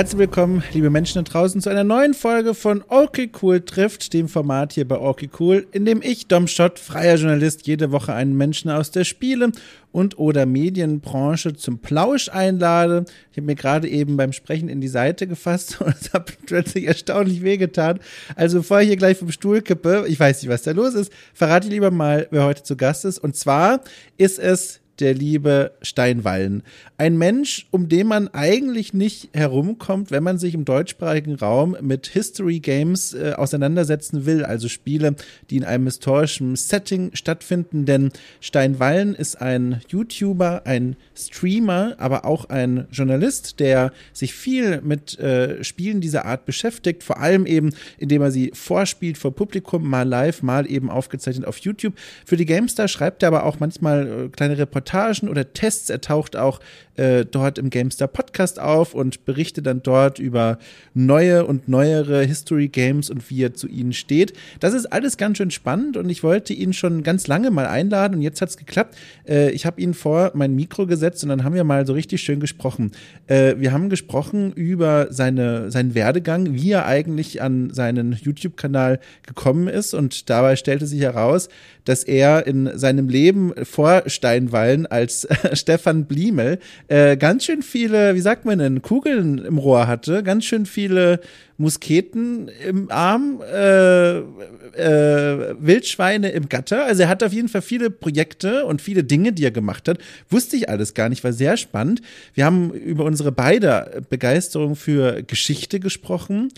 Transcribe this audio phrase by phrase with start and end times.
[0.00, 4.28] Herzlich willkommen, liebe Menschen da draußen, zu einer neuen Folge von Okay Cool trifft, dem
[4.28, 8.34] Format hier bei Okay Cool, in dem ich, Dom Schott, freier Journalist, jede Woche einen
[8.34, 9.52] Menschen aus der Spiele-
[9.92, 13.04] und oder Medienbranche zum Plausch einlade.
[13.30, 16.86] Ich habe mir gerade eben beim Sprechen in die Seite gefasst und es hat plötzlich
[16.86, 18.00] erstaunlich wehgetan.
[18.36, 21.12] Also bevor ich hier gleich vom Stuhl kippe, ich weiß nicht, was da los ist,
[21.34, 23.18] verrate ich lieber mal, wer heute zu Gast ist.
[23.18, 23.82] Und zwar
[24.16, 26.62] ist es der liebe Steinwallen.
[26.98, 32.06] Ein Mensch, um den man eigentlich nicht herumkommt, wenn man sich im deutschsprachigen Raum mit
[32.06, 35.16] History Games äh, auseinandersetzen will, also Spiele,
[35.48, 37.86] die in einem historischen Setting stattfinden.
[37.86, 38.10] Denn
[38.40, 45.64] Steinwallen ist ein YouTuber, ein Streamer, aber auch ein Journalist, der sich viel mit äh,
[45.64, 50.42] Spielen dieser Art beschäftigt, vor allem eben, indem er sie vorspielt vor Publikum, mal live,
[50.42, 51.94] mal eben aufgezeichnet auf YouTube.
[52.26, 55.90] Für die GameStar schreibt er aber auch manchmal äh, kleine Reportagen Reportagen oder Tests.
[55.90, 56.60] Er taucht auch
[57.00, 60.58] äh, dort im GameStar Podcast auf und berichtet dann dort über
[60.92, 64.34] neue und neuere History Games und wie er zu ihnen steht.
[64.60, 68.16] Das ist alles ganz schön spannend und ich wollte ihn schon ganz lange mal einladen
[68.16, 68.96] und jetzt hat es geklappt.
[69.26, 72.20] Äh, ich habe ihn vor mein Mikro gesetzt und dann haben wir mal so richtig
[72.20, 72.92] schön gesprochen.
[73.28, 79.68] Äh, wir haben gesprochen über seine, seinen Werdegang, wie er eigentlich an seinen YouTube-Kanal gekommen
[79.68, 81.48] ist und dabei stellte sich heraus,
[81.84, 86.58] dass er in seinem Leben vor Steinwallen als Stefan Bliemel
[86.90, 91.20] äh, ganz schön viele, wie sagt man denn, Kugeln im Rohr hatte, ganz schön viele
[91.56, 96.84] Musketen im Arm, äh, äh, Wildschweine im Gatter.
[96.84, 99.98] Also er hat auf jeden Fall viele Projekte und viele Dinge, die er gemacht hat.
[100.28, 102.02] Wusste ich alles gar nicht, war sehr spannend.
[102.34, 106.48] Wir haben über unsere beide Begeisterung für Geschichte gesprochen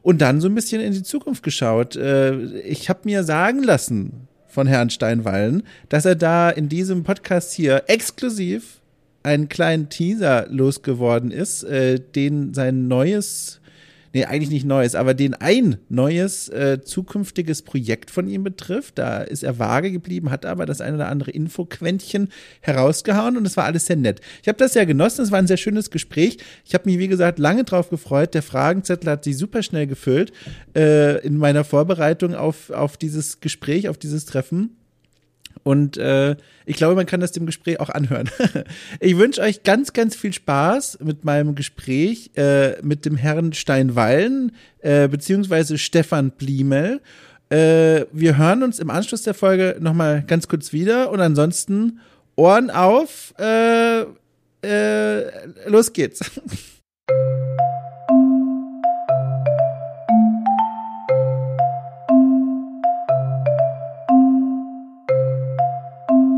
[0.00, 1.96] und dann so ein bisschen in die Zukunft geschaut.
[1.96, 7.52] Äh, ich habe mir sagen lassen von Herrn Steinwallen, dass er da in diesem Podcast
[7.52, 8.78] hier exklusiv
[9.22, 13.60] einen kleinen Teaser losgeworden ist, äh, den sein neues
[14.12, 18.98] nee, eigentlich nicht neues, aber den ein neues äh, zukünftiges Projekt von ihm betrifft.
[18.98, 22.28] Da ist er vage geblieben, hat aber das eine oder andere Infoquäntchen
[22.60, 24.20] herausgehauen und es war alles sehr nett.
[24.42, 26.38] Ich habe das sehr genossen, es war ein sehr schönes Gespräch.
[26.64, 28.34] Ich habe mich, wie gesagt, lange drauf gefreut.
[28.34, 30.32] Der Fragenzettel hat sich super schnell gefüllt
[30.76, 34.76] äh, in meiner Vorbereitung auf, auf dieses Gespräch, auf dieses Treffen.
[35.64, 36.36] Und äh,
[36.66, 38.28] ich glaube, man kann das dem Gespräch auch anhören.
[39.00, 44.52] ich wünsche euch ganz, ganz viel Spaß mit meinem Gespräch äh, mit dem Herrn Steinwallen,
[44.80, 47.00] äh, beziehungsweise Stefan Bliemel.
[47.50, 52.00] Äh, wir hören uns im Anschluss der Folge nochmal ganz kurz wieder und ansonsten
[52.34, 53.34] Ohren auf.
[53.38, 54.04] Äh,
[54.64, 56.30] äh, los geht's.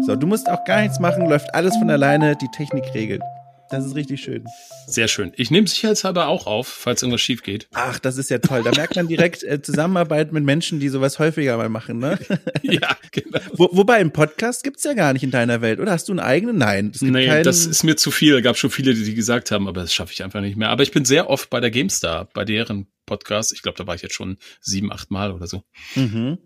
[0.07, 3.23] So, du musst auch gar nichts machen, läuft alles von alleine, die Technik regelt.
[3.71, 4.45] Das ist richtig schön.
[4.87, 5.33] Sehr schön.
[5.37, 7.69] Ich nehme sicherheitshalber auch auf, falls irgendwas schief geht.
[7.73, 8.63] Ach, das ist ja toll.
[8.63, 12.19] Da merkt man direkt äh, Zusammenarbeit mit Menschen, die sowas häufiger mal machen, ne?
[12.63, 13.41] ja, genau.
[13.55, 15.93] Wo, wobei, im Podcast gibt's ja gar nicht in deiner Welt, oder?
[15.93, 16.59] Hast du einen eigenen?
[16.59, 16.93] Nein.
[16.93, 17.45] Das nee, keinen...
[17.45, 18.43] das ist mir zu viel.
[18.43, 20.69] Gab schon viele, die, die gesagt haben, aber das schaffe ich einfach nicht mehr.
[20.69, 23.55] Aber ich bin sehr oft bei der GameStar, bei deren Podcast.
[23.55, 25.65] Ich glaube, da war ich jetzt schon sieben, acht Mal oder so.
[25.95, 26.39] Mhm.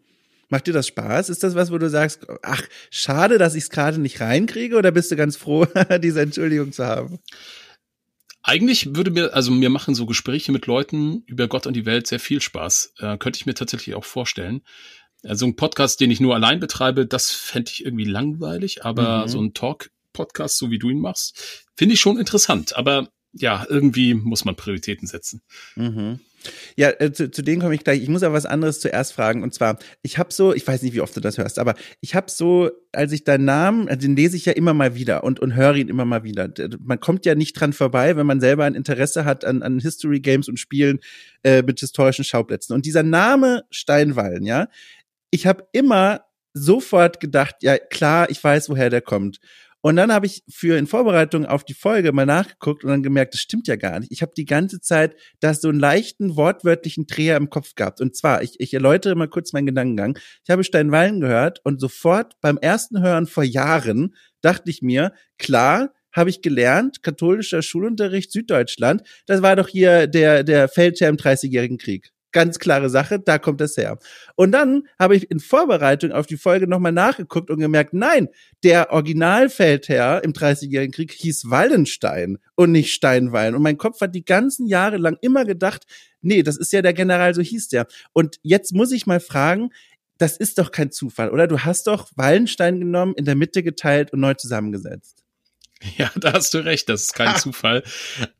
[0.48, 1.28] Macht dir das Spaß?
[1.28, 4.90] Ist das was, wo du sagst, ach, schade, dass ich es gerade nicht reinkriege oder
[4.90, 5.66] bist du ganz froh,
[6.02, 7.18] diese Entschuldigung zu haben?
[8.42, 12.06] Eigentlich würde mir, also mir machen so Gespräche mit Leuten über Gott und die Welt
[12.06, 12.94] sehr viel Spaß.
[12.98, 14.62] Äh, könnte ich mir tatsächlich auch vorstellen.
[15.22, 19.28] Also ein Podcast, den ich nur allein betreibe, das fände ich irgendwie langweilig, aber mhm.
[19.28, 22.76] so ein Talk-Podcast, so wie du ihn machst, finde ich schon interessant.
[22.76, 25.42] Aber ja, irgendwie muss man Prioritäten setzen.
[25.74, 26.20] Mhm.
[26.76, 28.02] Ja, äh, zu, zu denen komme ich gleich.
[28.02, 29.42] Ich muss aber was anderes zuerst fragen.
[29.42, 32.14] Und zwar, ich habe so, ich weiß nicht, wie oft du das hörst, aber ich
[32.14, 35.40] habe so, als ich deinen Namen, also den lese ich ja immer mal wieder und,
[35.40, 36.48] und höre ihn immer mal wieder.
[36.80, 40.20] Man kommt ja nicht dran vorbei, wenn man selber ein Interesse hat an, an History
[40.20, 41.00] Games und Spielen
[41.42, 42.74] äh, mit historischen Schauplätzen.
[42.74, 44.68] Und dieser Name Steinwallen, ja,
[45.30, 46.22] ich habe immer
[46.54, 49.38] sofort gedacht, ja klar, ich weiß, woher der kommt.
[49.80, 53.34] Und dann habe ich für in Vorbereitung auf die Folge mal nachgeguckt und dann gemerkt,
[53.34, 54.10] das stimmt ja gar nicht.
[54.10, 58.00] Ich habe die ganze Zeit da so einen leichten wortwörtlichen Dreher im Kopf gehabt.
[58.00, 60.18] Und zwar, ich, ich erläutere mal kurz meinen Gedankengang.
[60.44, 65.92] Ich habe Steinwallen gehört und sofort beim ersten Hören vor Jahren dachte ich mir, klar,
[66.12, 71.78] habe ich gelernt, katholischer Schulunterricht Süddeutschland, das war doch hier der, der Feldherr im Dreißigjährigen
[71.78, 72.12] Krieg.
[72.32, 73.98] Ganz klare Sache, da kommt es her.
[74.36, 78.28] Und dann habe ich in Vorbereitung auf die Folge nochmal nachgeguckt und gemerkt, nein,
[78.62, 83.54] der Originalfeldherr im Dreißigjährigen Krieg hieß Wallenstein und nicht Steinwallen.
[83.54, 85.84] Und mein Kopf hat die ganzen Jahre lang immer gedacht,
[86.20, 87.86] nee, das ist ja der General, so hieß der.
[88.12, 89.70] Und jetzt muss ich mal fragen,
[90.18, 91.46] das ist doch kein Zufall, oder?
[91.46, 95.24] Du hast doch Wallenstein genommen, in der Mitte geteilt und neu zusammengesetzt.
[95.96, 97.36] Ja, da hast du recht, das ist kein.
[97.36, 97.82] Zufall.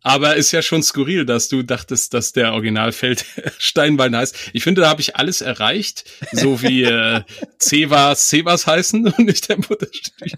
[0.02, 3.25] Aber ist ja schon skurril, dass du dachtest, dass der Originalfeld
[3.58, 4.50] Steinbein heißt.
[4.52, 7.23] Ich finde, da habe ich alles erreicht, so wie äh,
[7.61, 10.35] Cevas Cevas heißen und nicht der Mutterstrich.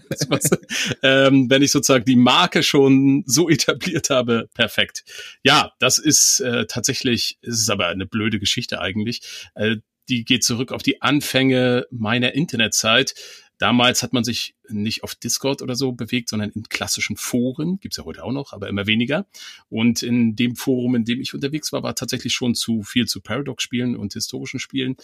[1.01, 5.03] ähm, wenn ich sozusagen die Marke schon so etabliert habe, perfekt.
[5.43, 9.21] Ja, das ist äh, tatsächlich, ist aber eine blöde Geschichte eigentlich.
[9.55, 9.77] Äh,
[10.09, 13.15] die geht zurück auf die Anfänge meiner Internetzeit.
[13.61, 17.97] Damals hat man sich nicht auf Discord oder so bewegt, sondern in klassischen Foren, gibt's
[17.97, 19.27] ja heute auch noch, aber immer weniger.
[19.69, 23.21] Und in dem Forum, in dem ich unterwegs war, war tatsächlich schon zu viel zu
[23.21, 24.95] Paradox-Spielen und historischen Spielen.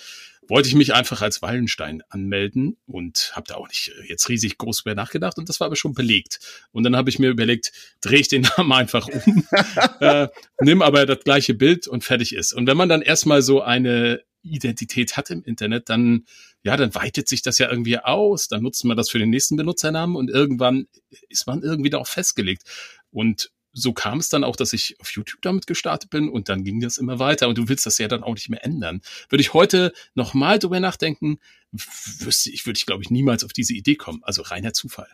[0.48, 4.86] Wollte ich mich einfach als Wallenstein anmelden und habe da auch nicht jetzt riesig groß
[4.86, 6.40] mehr nachgedacht und das war aber schon belegt.
[6.72, 9.46] Und dann habe ich mir überlegt, drehe ich den Namen einfach um,
[10.00, 10.30] äh,
[10.62, 12.54] nimm aber das gleiche Bild und fertig ist.
[12.54, 16.26] Und wenn man dann erstmal so eine Identität hat im Internet, dann,
[16.64, 19.56] ja, dann weitet sich das ja irgendwie aus, dann nutzt man das für den nächsten
[19.56, 20.88] Benutzernamen und irgendwann
[21.30, 22.64] ist man irgendwie darauf festgelegt.
[23.10, 26.64] Und so kam es dann auch, dass ich auf YouTube damit gestartet bin und dann
[26.64, 29.02] ging das immer weiter und du willst das ja dann auch nicht mehr ändern.
[29.30, 31.40] Würde ich heute nochmal drüber nachdenken,
[31.72, 34.22] wüsste ich, würde ich glaube ich niemals auf diese Idee kommen.
[34.24, 35.10] Also reiner Zufall.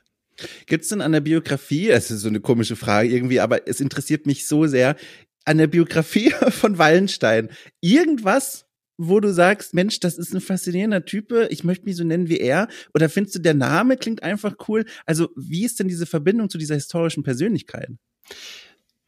[0.66, 4.26] Gibt's denn an der Biografie, es ist so eine komische Frage irgendwie, aber es interessiert
[4.26, 4.96] mich so sehr,
[5.46, 7.50] an der Biografie von Wallenstein
[7.82, 8.66] irgendwas,
[8.98, 12.40] wo du sagst, Mensch, das ist ein faszinierender Typ, ich möchte mich so nennen wie
[12.40, 12.68] er?
[12.94, 14.86] Oder findest du, der Name klingt einfach cool?
[15.06, 17.90] Also, wie ist denn diese Verbindung zu dieser historischen Persönlichkeit?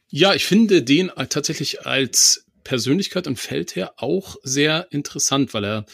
[0.08, 5.86] Ja, ich finde den tatsächlich als Persönlichkeit und Feldherr auch sehr interessant, weil er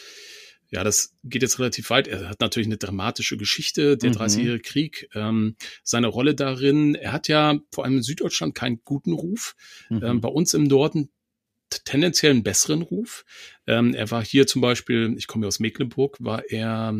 [0.73, 2.07] ja, das geht jetzt relativ weit.
[2.07, 4.15] Er hat natürlich eine dramatische Geschichte, der mhm.
[4.15, 6.95] 30-jährige Krieg, ähm, seine Rolle darin.
[6.95, 9.55] Er hat ja vor allem in Süddeutschland keinen guten Ruf.
[9.89, 10.03] Mhm.
[10.03, 11.11] Ähm, bei uns im Norden
[11.85, 13.25] tendenziell einen besseren Ruf.
[13.67, 16.95] Ähm, er war hier zum Beispiel, ich komme ja aus Mecklenburg, war er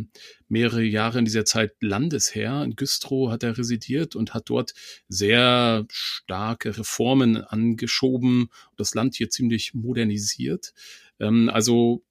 [0.47, 2.63] mehrere Jahre in dieser Zeit Landesherr.
[2.63, 4.73] In Güstrow hat er residiert und hat dort
[5.07, 10.73] sehr starke Reformen angeschoben und das Land hier ziemlich modernisiert.
[11.19, 12.03] Ähm, also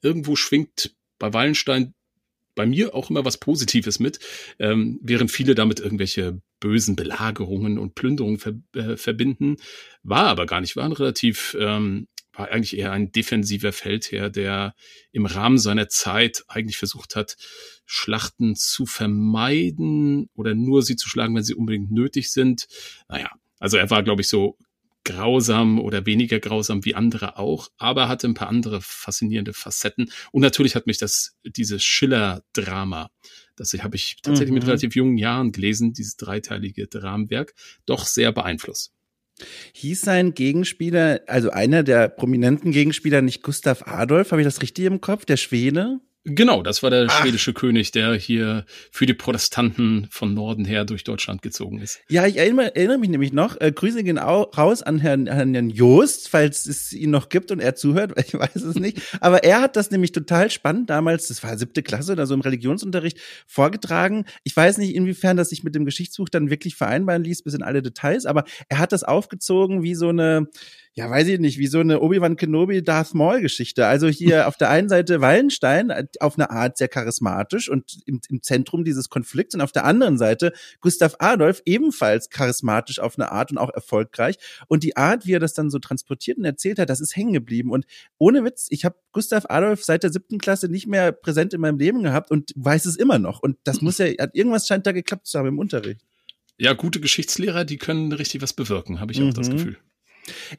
[0.00, 1.94] irgendwo schwingt bei Wallenstein
[2.54, 4.18] bei mir auch immer was Positives mit,
[4.58, 9.56] ähm, während viele damit irgendwelche bösen Belagerungen und Plünderungen ver äh, verbinden,
[10.04, 14.74] war aber gar nicht, war ein relativ, ähm, war eigentlich eher ein defensiver Feldherr, der
[15.10, 17.36] im Rahmen seiner Zeit eigentlich versucht hat,
[17.84, 22.68] Schlachten zu vermeiden oder nur sie zu schlagen, wenn sie unbedingt nötig sind.
[23.08, 24.56] Naja, also er war, glaube ich, so
[25.04, 30.12] grausam oder weniger grausam wie andere auch, aber hatte ein paar andere faszinierende Facetten.
[30.30, 33.10] Und natürlich hat mich das, dieses Schiller-Drama,
[33.56, 34.54] das habe ich tatsächlich mhm.
[34.54, 37.54] mit relativ jungen Jahren gelesen, dieses dreiteilige Dramenwerk,
[37.86, 38.92] doch sehr beeinflusst.
[39.72, 44.84] Hieß sein Gegenspieler, also einer der prominenten Gegenspieler, nicht Gustav Adolf, habe ich das richtig
[44.84, 46.00] im Kopf, der Schwede?
[46.24, 47.20] Genau, das war der Ach.
[47.20, 52.00] schwedische König, der hier für die Protestanten von Norden her durch Deutschland gezogen ist.
[52.08, 56.28] Ja, ich erinnere, erinnere mich nämlich noch, äh, Grüße gehen raus an Herrn, Herrn Joost,
[56.28, 59.00] falls es ihn noch gibt und er zuhört, ich weiß es nicht.
[59.20, 62.40] Aber er hat das nämlich total spannend damals, das war siebte Klasse oder so im
[62.40, 63.18] Religionsunterricht,
[63.48, 64.24] vorgetragen.
[64.44, 67.64] Ich weiß nicht, inwiefern das sich mit dem Geschichtsbuch dann wirklich vereinbaren ließ, bis in
[67.64, 70.46] alle Details, aber er hat das aufgezogen wie so eine,
[70.94, 73.86] ja, weiß ich nicht, wie so eine Obi-Wan Kenobi Darth Maul Geschichte.
[73.86, 78.20] Also hier auf der einen Seite Wallenstein äh, auf eine Art sehr charismatisch und im,
[78.28, 83.32] im Zentrum dieses Konflikts und auf der anderen Seite Gustav Adolf ebenfalls charismatisch auf eine
[83.32, 84.36] Art und auch erfolgreich
[84.68, 87.32] und die Art, wie er das dann so transportiert und erzählt hat, das ist hängen
[87.32, 87.86] geblieben und
[88.18, 91.78] ohne Witz, ich habe Gustav Adolf seit der siebten Klasse nicht mehr präsent in meinem
[91.78, 95.26] Leben gehabt und weiß es immer noch und das muss ja, irgendwas scheint da geklappt
[95.26, 96.02] zu haben im Unterricht.
[96.58, 99.34] Ja, gute Geschichtslehrer, die können richtig was bewirken, habe ich auch mhm.
[99.34, 99.78] das Gefühl.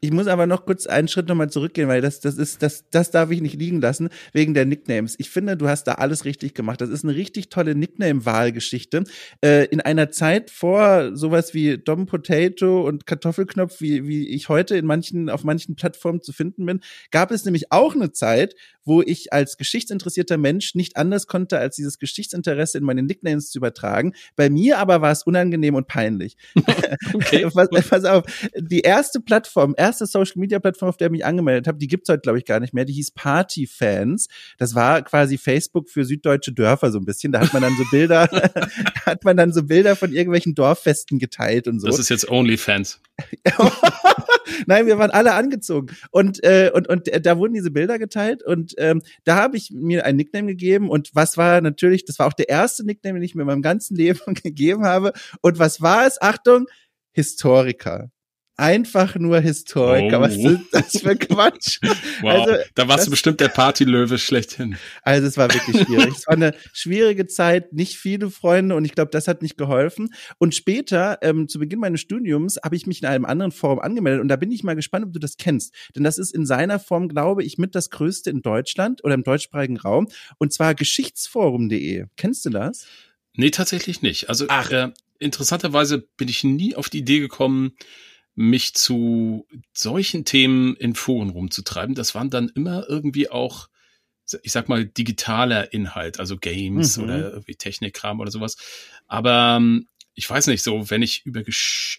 [0.01, 3.12] Ich muss aber noch kurz einen Schritt nochmal zurückgehen, weil das, das ist, das, das
[3.12, 5.15] darf ich nicht liegen lassen, wegen der Nicknames.
[5.17, 6.82] Ich finde, du hast da alles richtig gemacht.
[6.82, 9.03] Das ist eine richtig tolle Nickname-Wahlgeschichte.
[9.41, 14.75] Äh, in einer Zeit vor sowas wie Dom Potato und Kartoffelknopf, wie, wie ich heute
[14.77, 18.55] in manchen, auf manchen Plattformen zu finden bin, gab es nämlich auch eine Zeit,
[18.86, 23.60] wo ich als geschichtsinteressierter Mensch nicht anders konnte, als dieses Geschichtsinteresse in meine Nicknames zu
[23.60, 24.13] übertragen.
[24.36, 26.36] Bei mir aber war es unangenehm und peinlich.
[27.13, 27.48] okay.
[27.53, 28.24] pass, pass auf,
[28.58, 32.10] die erste Plattform, erste Social Media Plattform, auf der ich mich angemeldet habe, die gibt's
[32.10, 32.86] heute glaube ich gar nicht mehr.
[32.86, 34.27] Die hieß Party Fans.
[34.57, 37.31] Das war quasi Facebook für süddeutsche Dörfer so ein bisschen.
[37.31, 38.29] Da hat man dann so Bilder,
[39.05, 41.88] hat man dann so Bilder von irgendwelchen Dorffesten geteilt und so.
[41.88, 43.01] Das ist jetzt OnlyFans.
[44.67, 48.43] Nein, wir waren alle angezogen und äh, und und äh, da wurden diese Bilder geteilt
[48.43, 52.27] und ähm, da habe ich mir ein Nickname gegeben und was war natürlich, das war
[52.27, 55.81] auch der erste Nickname, den ich mir in meinem ganzen Leben gegeben habe und was
[55.81, 56.22] war es?
[56.22, 56.65] Achtung,
[57.12, 58.10] Historiker.
[58.57, 60.19] Einfach nur Historiker.
[60.19, 60.22] Oh.
[60.22, 61.79] Was ist das für Quatsch?
[62.22, 64.77] Wow, also, da warst das, du bestimmt der Partylöwe schlechthin.
[65.01, 66.13] Also es war wirklich schwierig.
[66.17, 70.13] es war eine schwierige Zeit, nicht viele Freunde und ich glaube, das hat nicht geholfen.
[70.38, 74.22] Und später, ähm, zu Beginn meines Studiums, habe ich mich in einem anderen Forum angemeldet
[74.22, 75.74] und da bin ich mal gespannt, ob du das kennst.
[75.95, 79.24] Denn das ist in seiner Form, glaube ich, mit das größte in Deutschland oder im
[79.24, 80.07] deutschsprachigen Raum
[80.38, 82.05] und zwar geschichtsforum.de.
[82.15, 82.86] Kennst du das?
[83.36, 84.29] Nee, tatsächlich nicht.
[84.29, 84.72] Also Ach.
[84.72, 87.74] Äh, interessanterweise bin ich nie auf die Idee gekommen,
[88.35, 91.95] mich zu solchen Themen in Foren rumzutreiben.
[91.95, 93.69] Das waren dann immer irgendwie auch,
[94.41, 97.03] ich sag mal, digitaler Inhalt, also Games mhm.
[97.03, 98.57] oder irgendwie Technikkram oder sowas.
[99.07, 101.41] Aber ähm, ich weiß nicht, so, wenn ich über,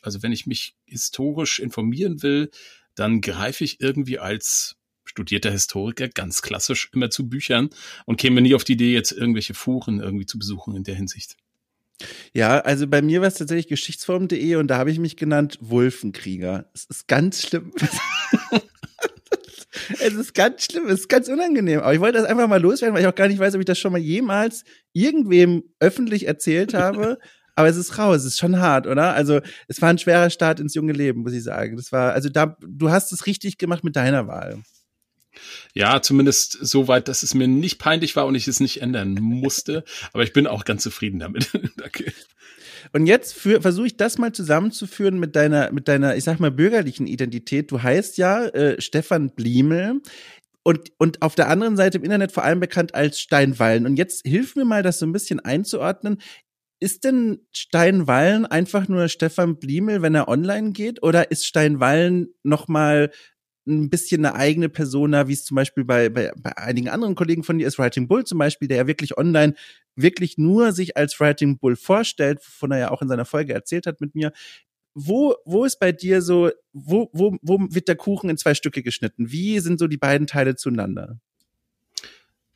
[0.02, 2.50] also wenn ich mich historisch informieren will,
[2.94, 7.70] dann greife ich irgendwie als studierter Historiker ganz klassisch immer zu Büchern
[8.06, 11.36] und käme nie auf die Idee, jetzt irgendwelche Foren irgendwie zu besuchen in der Hinsicht.
[12.32, 16.70] Ja, also bei mir war es tatsächlich geschichtsform.de und da habe ich mich genannt Wulfenkrieger.
[16.74, 17.72] Es ist ganz schlimm.
[20.00, 21.80] es ist ganz schlimm, es ist ganz unangenehm.
[21.80, 23.66] Aber ich wollte das einfach mal loswerden, weil ich auch gar nicht weiß, ob ich
[23.66, 27.18] das schon mal jemals irgendwem öffentlich erzählt habe.
[27.56, 29.14] Aber es ist raus, es ist schon hart, oder?
[29.14, 31.76] Also, es war ein schwerer Start ins junge Leben, muss ich sagen.
[31.76, 34.58] Das war, also da, du hast es richtig gemacht mit deiner Wahl.
[35.74, 39.14] Ja, zumindest so weit, dass es mir nicht peinlich war und ich es nicht ändern
[39.14, 39.84] musste.
[40.12, 41.50] Aber ich bin auch ganz zufrieden damit.
[41.76, 42.12] Danke.
[42.92, 47.06] Und jetzt versuche ich das mal zusammenzuführen mit deiner, mit deiner, ich sag mal, bürgerlichen
[47.06, 47.70] Identität.
[47.70, 50.00] Du heißt ja äh, Stefan Bliemel
[50.62, 53.86] und, und auf der anderen Seite im Internet vor allem bekannt als Steinwallen.
[53.86, 56.20] Und jetzt hilf mir mal, das so ein bisschen einzuordnen.
[56.80, 61.02] Ist denn Steinwallen einfach nur Stefan Bliemel, wenn er online geht?
[61.02, 63.10] Oder ist Steinwallen nochmal
[63.66, 67.44] ein bisschen eine eigene Persona, wie es zum Beispiel bei, bei, bei einigen anderen Kollegen
[67.44, 69.54] von dir ist, Writing Bull zum Beispiel, der ja wirklich online
[69.96, 73.86] wirklich nur sich als Writing Bull vorstellt, wovon er ja auch in seiner Folge erzählt
[73.86, 74.32] hat mit mir.
[74.94, 78.82] Wo, wo ist bei dir so, wo, wo, wo wird der Kuchen in zwei Stücke
[78.82, 79.30] geschnitten?
[79.30, 81.18] Wie sind so die beiden Teile zueinander?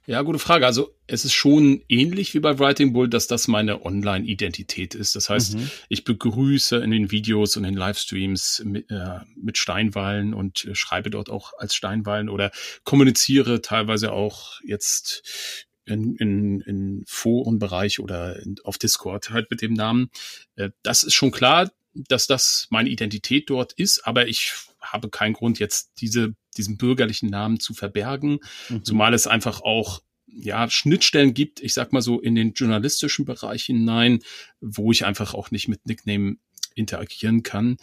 [0.09, 0.65] Ja, gute Frage.
[0.65, 5.15] Also es ist schon ähnlich wie bei Writing Bull, dass das meine Online-Identität ist.
[5.15, 5.71] Das heißt, mhm.
[5.91, 11.11] ich begrüße in den Videos und in Livestreams mit, äh, mit Steinwallen und äh, schreibe
[11.11, 12.53] dort auch als Steinwallen oder
[12.85, 19.75] kommuniziere teilweise auch jetzt in, in, in Forenbereich oder in, auf Discord halt mit dem
[19.75, 20.09] Namen.
[20.57, 25.35] Äh, das ist schon klar, dass das meine Identität dort ist, aber ich habe keinen
[25.35, 28.85] Grund, jetzt diese, diesen bürgerlichen Namen zu verbergen, mhm.
[28.85, 33.65] zumal es einfach auch ja, Schnittstellen gibt, ich sag mal so in den journalistischen Bereich
[33.65, 34.21] hinein,
[34.61, 36.37] wo ich einfach auch nicht mit Nickname
[36.75, 37.79] interagieren kann.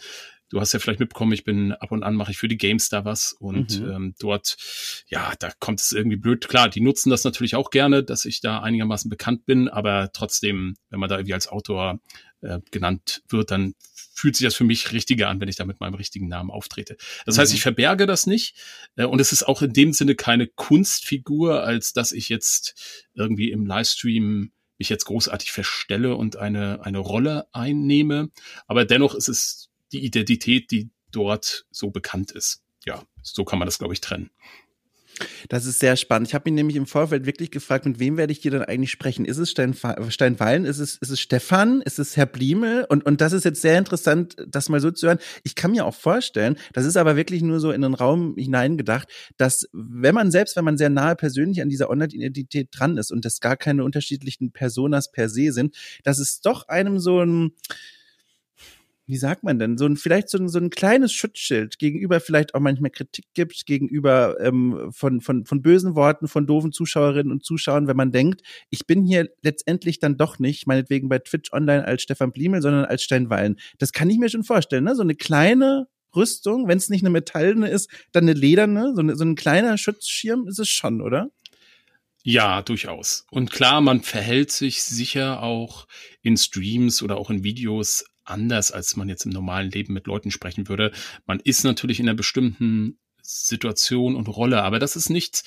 [0.48, 3.04] Du hast ja vielleicht mitbekommen, ich bin ab und an mache ich für die GameStar
[3.04, 3.90] was und mhm.
[3.90, 4.56] ähm, dort,
[5.08, 6.46] ja, da kommt es irgendwie blöd.
[6.46, 10.76] Klar, die nutzen das natürlich auch gerne, dass ich da einigermaßen bekannt bin, aber trotzdem,
[10.88, 11.98] wenn man da irgendwie als Autor
[12.46, 13.74] äh, genannt wird, dann
[14.14, 16.96] fühlt sich das für mich richtiger an, wenn ich da mit meinem richtigen Namen auftrete.
[17.26, 17.40] Das mhm.
[17.40, 18.56] heißt, ich verberge das nicht.
[18.96, 23.50] Äh, und es ist auch in dem Sinne keine Kunstfigur, als dass ich jetzt irgendwie
[23.50, 28.30] im Livestream mich jetzt großartig verstelle und eine, eine Rolle einnehme.
[28.66, 32.62] Aber dennoch ist es die Identität, die dort so bekannt ist.
[32.84, 34.30] Ja, so kann man das, glaube ich, trennen.
[35.48, 36.28] Das ist sehr spannend.
[36.28, 38.90] Ich habe mich nämlich im Vorfeld wirklich gefragt, mit wem werde ich hier dann eigentlich
[38.90, 39.24] sprechen?
[39.24, 39.74] Ist es Stein,
[40.08, 40.64] Steinwallen?
[40.64, 41.82] Ist es, ist es Stefan?
[41.82, 42.86] Ist es Herr Bliemel?
[42.88, 45.18] Und, und das ist jetzt sehr interessant, das mal so zu hören.
[45.44, 49.08] Ich kann mir auch vorstellen, das ist aber wirklich nur so in den Raum hineingedacht,
[49.36, 53.24] dass wenn man selbst, wenn man sehr nahe persönlich an dieser Online-Identität dran ist und
[53.24, 57.52] das gar keine unterschiedlichen Personas per se sind, dass es doch einem so ein,
[59.06, 62.54] wie sagt man denn, so ein, vielleicht so ein, so ein kleines Schutzschild gegenüber vielleicht
[62.54, 67.44] auch manchmal Kritik gibt, gegenüber ähm, von, von, von bösen Worten, von doofen Zuschauerinnen und
[67.44, 71.84] Zuschauern, wenn man denkt, ich bin hier letztendlich dann doch nicht, meinetwegen bei Twitch online
[71.84, 73.60] als Stefan Bliemel, sondern als Steinwallen.
[73.78, 74.96] Das kann ich mir schon vorstellen, ne?
[74.96, 79.14] So eine kleine Rüstung, wenn es nicht eine metallene ist, dann eine lederne, so, eine,
[79.16, 81.30] so ein kleiner Schutzschirm ist es schon, oder?
[82.24, 83.24] Ja, durchaus.
[83.30, 85.86] Und klar, man verhält sich sicher auch
[86.22, 90.30] in Streams oder auch in Videos anders, als man jetzt im normalen Leben mit Leuten
[90.30, 90.92] sprechen würde.
[91.26, 95.44] Man ist natürlich in einer bestimmten Situation und Rolle, aber das ist nichts.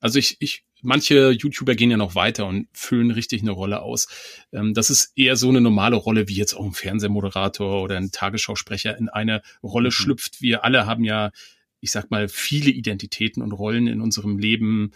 [0.00, 4.08] Also ich, ich, manche YouTuber gehen ja noch weiter und füllen richtig eine Rolle aus.
[4.52, 8.10] Ähm, das ist eher so eine normale Rolle, wie jetzt auch ein Fernsehmoderator oder ein
[8.10, 9.92] Tagesschausprecher in eine Rolle mhm.
[9.92, 10.40] schlüpft.
[10.40, 11.30] Wir alle haben ja,
[11.80, 14.92] ich sag mal, viele Identitäten und Rollen in unserem Leben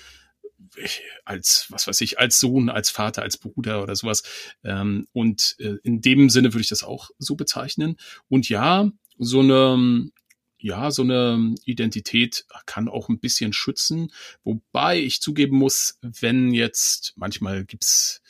[1.25, 4.23] als, was weiß ich, als Sohn, als Vater, als Bruder oder sowas.
[4.62, 7.97] Ähm, und äh, in dem Sinne würde ich das auch so bezeichnen.
[8.28, 10.11] Und ja, so eine,
[10.59, 14.11] ja, so eine Identität kann auch ein bisschen schützen,
[14.44, 18.23] wobei ich zugeben muss, wenn jetzt manchmal gibt's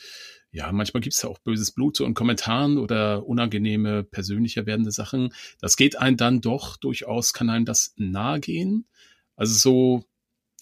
[0.55, 5.35] ja, manchmal gibt's ja auch böses Blut so in Kommentaren oder unangenehme, persönlicher werdende Sachen.
[5.61, 8.87] Das geht einem dann doch durchaus, kann einem das nahe gehen.
[9.35, 10.05] Also so,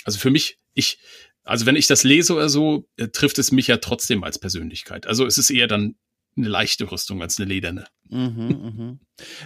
[0.05, 0.99] also für mich, ich,
[1.45, 5.07] also wenn ich das lese oder so, äh, trifft es mich ja trotzdem als Persönlichkeit.
[5.07, 5.97] Also es ist eher dann
[6.37, 7.85] eine leichte Rüstung als eine lederne.
[8.12, 9.01] Mhm, mhm.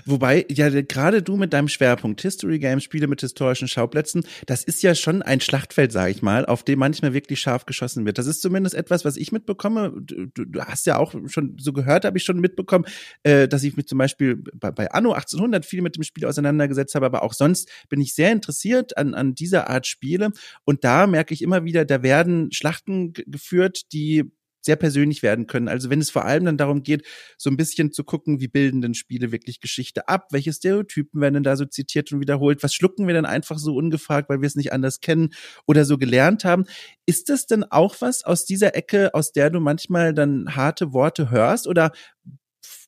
[0.06, 4.82] Wobei, ja, gerade du mit deinem Schwerpunkt History Games, Spiele mit historischen Schauplätzen, das ist
[4.82, 8.18] ja schon ein Schlachtfeld, sage ich mal, auf dem manchmal wirklich scharf geschossen wird.
[8.18, 9.92] Das ist zumindest etwas, was ich mitbekomme.
[10.00, 12.86] Du, du hast ja auch schon so gehört, habe ich schon mitbekommen,
[13.22, 16.96] äh, dass ich mich zum Beispiel bei, bei Anno 1800 viel mit dem Spiel auseinandergesetzt
[16.96, 20.30] habe, aber auch sonst bin ich sehr interessiert an, an dieser Art Spiele.
[20.64, 24.24] Und da merke ich immer wieder, da werden Schlachten geführt, die
[24.66, 25.68] sehr persönlich werden können.
[25.68, 27.06] Also wenn es vor allem dann darum geht,
[27.38, 30.28] so ein bisschen zu gucken, wie bilden denn Spiele wirklich Geschichte ab?
[30.32, 32.62] Welche Stereotypen werden denn da so zitiert und wiederholt?
[32.62, 35.30] Was schlucken wir denn einfach so ungefragt, weil wir es nicht anders kennen
[35.66, 36.64] oder so gelernt haben?
[37.06, 41.30] Ist das denn auch was aus dieser Ecke, aus der du manchmal dann harte Worte
[41.30, 41.92] hörst oder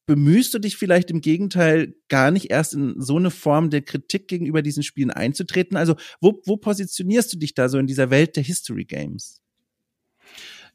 [0.06, 4.26] bemühst du dich vielleicht im Gegenteil gar nicht erst in so eine Form der Kritik
[4.26, 5.76] gegenüber diesen Spielen einzutreten?
[5.76, 9.42] Also wo, wo positionierst du dich da so in dieser Welt der History Games?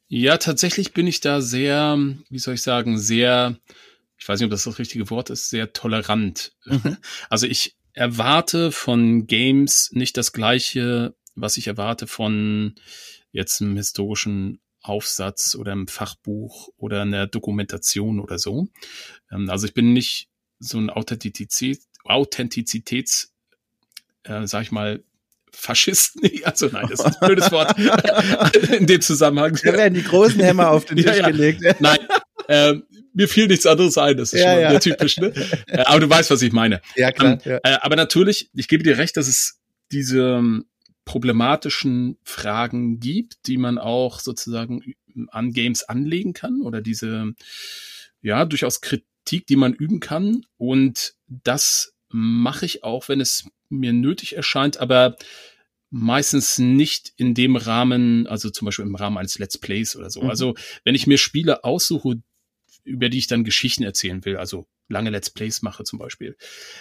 [0.08, 3.58] Ja, tatsächlich bin ich da sehr, wie soll ich sagen, sehr,
[4.18, 6.52] ich weiß nicht, ob das das richtige Wort ist, sehr tolerant.
[6.66, 6.98] Mhm.
[7.30, 12.74] Also ich erwarte von Games nicht das gleiche, was ich erwarte von
[13.32, 18.68] jetzt einem historischen Aufsatz oder einem Fachbuch oder einer Dokumentation oder so.
[19.30, 23.32] Ähm, also ich bin nicht so ein Authentizität, Authentizitäts,
[24.24, 25.02] äh, sag ich mal,
[25.54, 27.76] Faschisten, also nein, das ist ein blödes Wort
[28.70, 29.58] in dem Zusammenhang.
[29.62, 31.30] Da werden die großen Hämmer auf den Tisch ja, ja.
[31.30, 31.62] gelegt.
[31.80, 31.98] Nein,
[32.48, 32.74] äh,
[33.14, 34.78] mir fiel nichts anderes ein, das ist ja, schon ja.
[34.78, 35.32] typisch, ne?
[35.66, 36.80] Äh, aber du weißt, was ich meine.
[36.96, 37.38] Ja, klar.
[37.44, 39.60] Ähm, äh, aber natürlich, ich gebe dir recht, dass es
[39.92, 40.66] diese ähm,
[41.04, 44.82] problematischen Fragen gibt, die man auch sozusagen
[45.28, 47.32] an Games anlegen kann oder diese,
[48.20, 50.44] ja, durchaus Kritik, die man üben kann.
[50.56, 55.16] Und das mache ich auch, wenn es mir nötig erscheint, aber
[55.90, 60.22] meistens nicht in dem Rahmen, also zum Beispiel im Rahmen eines Let's Plays oder so.
[60.22, 60.30] Mhm.
[60.30, 62.22] Also wenn ich mir Spiele aussuche,
[62.84, 66.36] über die ich dann Geschichten erzählen will, also lange Let's Plays mache zum Beispiel,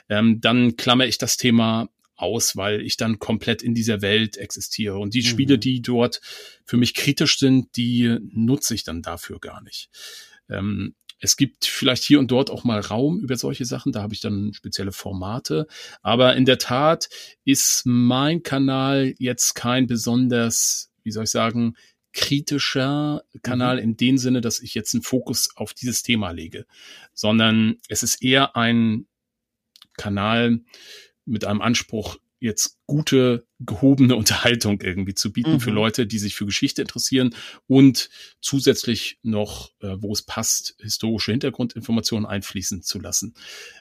[0.08, 5.00] ähm, dann klammer ich das Thema aus, weil ich dann komplett in dieser Welt existiere.
[5.00, 5.26] Und die mhm.
[5.26, 6.22] Spiele, die dort
[6.63, 9.89] für mich kritisch sind, die nutze ich dann dafür gar nicht.
[10.48, 10.93] Ähm,
[11.24, 14.20] es gibt vielleicht hier und dort auch mal Raum über solche Sachen, da habe ich
[14.20, 15.68] dann spezielle Formate.
[16.02, 17.08] Aber in der Tat
[17.46, 21.76] ist mein Kanal jetzt kein besonders, wie soll ich sagen,
[22.12, 23.84] kritischer Kanal mhm.
[23.84, 26.66] in dem Sinne, dass ich jetzt einen Fokus auf dieses Thema lege,
[27.14, 29.08] sondern es ist eher ein
[29.96, 30.60] Kanal
[31.24, 35.60] mit einem Anspruch, jetzt gute, gehobene Unterhaltung irgendwie zu bieten mhm.
[35.62, 37.34] für Leute, die sich für Geschichte interessieren
[37.67, 38.10] und
[38.41, 43.34] zusätzlich noch, äh, wo es passt, historische Hintergrundinformationen einfließen zu lassen.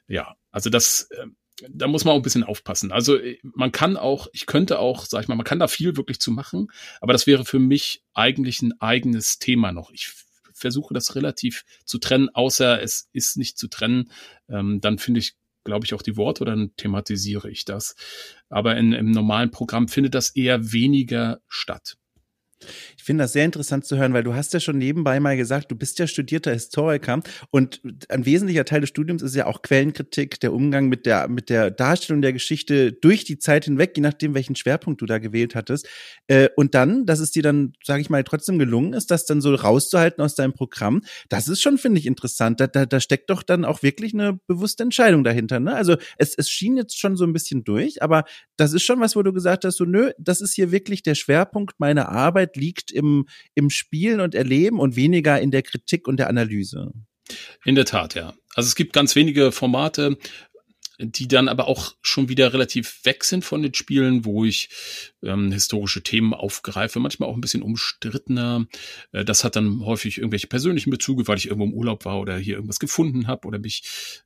[0.07, 1.27] Ja, also das, äh,
[1.71, 2.93] da muss man auch ein bisschen aufpassen.
[2.93, 5.97] Also äh, man kann auch, ich könnte auch, sag ich mal, man kann da viel
[5.97, 6.69] wirklich zu machen,
[7.01, 9.91] aber das wäre für mich eigentlich ein eigenes Thema noch.
[9.91, 10.13] Ich
[10.55, 14.13] versuche das relativ zu trennen, außer es ist nicht zu trennen.
[14.49, 17.95] Ähm, dann finde ich, glaube ich, auch die Worte, dann thematisiere ich das.
[18.49, 21.97] Aber in, im normalen Programm findet das eher weniger statt.
[22.97, 25.71] Ich finde das sehr interessant zu hören, weil du hast ja schon nebenbei mal gesagt,
[25.71, 27.21] du bist ja studierter Historiker
[27.51, 31.51] und ein wesentlicher Teil des Studiums ist ja auch Quellenkritik, der Umgang mit der, mit
[31.51, 35.55] der Darstellung der Geschichte durch die Zeit hinweg, je nachdem, welchen Schwerpunkt du da gewählt
[35.55, 35.89] hattest.
[36.27, 39.41] Äh, und dann, dass es dir dann, sage ich mal, trotzdem gelungen ist, das dann
[39.41, 42.61] so rauszuhalten aus deinem Programm, das ist schon, finde ich, interessant.
[42.61, 45.61] Da, da, da steckt doch dann auch wirklich eine bewusste Entscheidung dahinter.
[45.61, 45.75] Ne?
[45.75, 48.25] Also es, es schien jetzt schon so ein bisschen durch, aber
[48.57, 51.15] das ist schon was, wo du gesagt hast, so nö, das ist hier wirklich der
[51.15, 56.19] Schwerpunkt meiner Arbeit liegt im, im Spielen und Erleben und weniger in der Kritik und
[56.19, 56.93] der Analyse.
[57.65, 58.35] In der Tat, ja.
[58.55, 60.19] Also es gibt ganz wenige Formate,
[61.03, 64.69] die dann aber auch schon wieder relativ weg sind von den Spielen, wo ich
[65.23, 68.67] ähm, historische Themen aufgreife, manchmal auch ein bisschen umstrittener.
[69.13, 72.37] Äh, das hat dann häufig irgendwelche persönlichen Bezüge, weil ich irgendwo im Urlaub war oder
[72.37, 73.83] hier irgendwas gefunden habe oder mich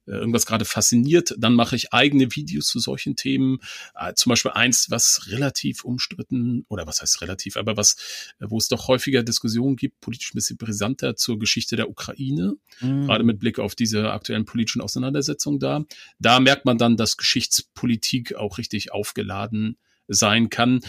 [0.07, 1.35] äh, irgendwas gerade fasziniert.
[1.39, 3.59] Dann mache ich eigene Videos zu solchen Themen.
[3.95, 7.97] Äh, zum Beispiel eins, was relativ umstritten oder was heißt relativ, aber was,
[8.41, 12.57] äh, wo es doch häufiger Diskussionen gibt, politisch ein bisschen brisanter zur Geschichte der Ukraine,
[12.81, 13.07] mhm.
[13.07, 15.85] gerade mit Blick auf diese aktuellen politischen Auseinandersetzungen da.
[16.19, 20.81] Da merkt man dann, dass Geschichtspolitik auch richtig aufgeladen sein kann.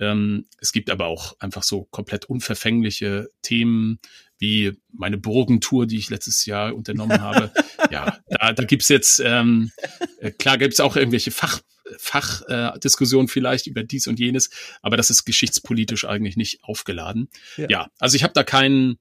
[0.00, 3.98] Ähm, es gibt aber auch einfach so komplett unverfängliche Themen
[4.38, 7.52] wie meine Burgentour, die ich letztes Jahr unternommen habe.
[7.90, 9.72] ja, da, da gibt's jetzt, ähm,
[10.20, 11.60] äh, klar gibt's auch irgendwelche Fach,
[11.98, 14.50] Fachdiskussionen äh, vielleicht über dies und jenes,
[14.82, 17.28] aber das ist geschichtspolitisch eigentlich nicht aufgeladen.
[17.56, 18.98] Ja, ja also ich habe da keinen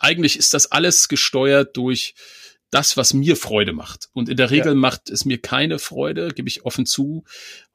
[0.00, 2.14] eigentlich ist das alles gesteuert durch
[2.70, 4.08] das, was mir Freude macht.
[4.12, 4.74] Und in der Regel ja.
[4.74, 7.24] macht es mir keine Freude, gebe ich offen zu,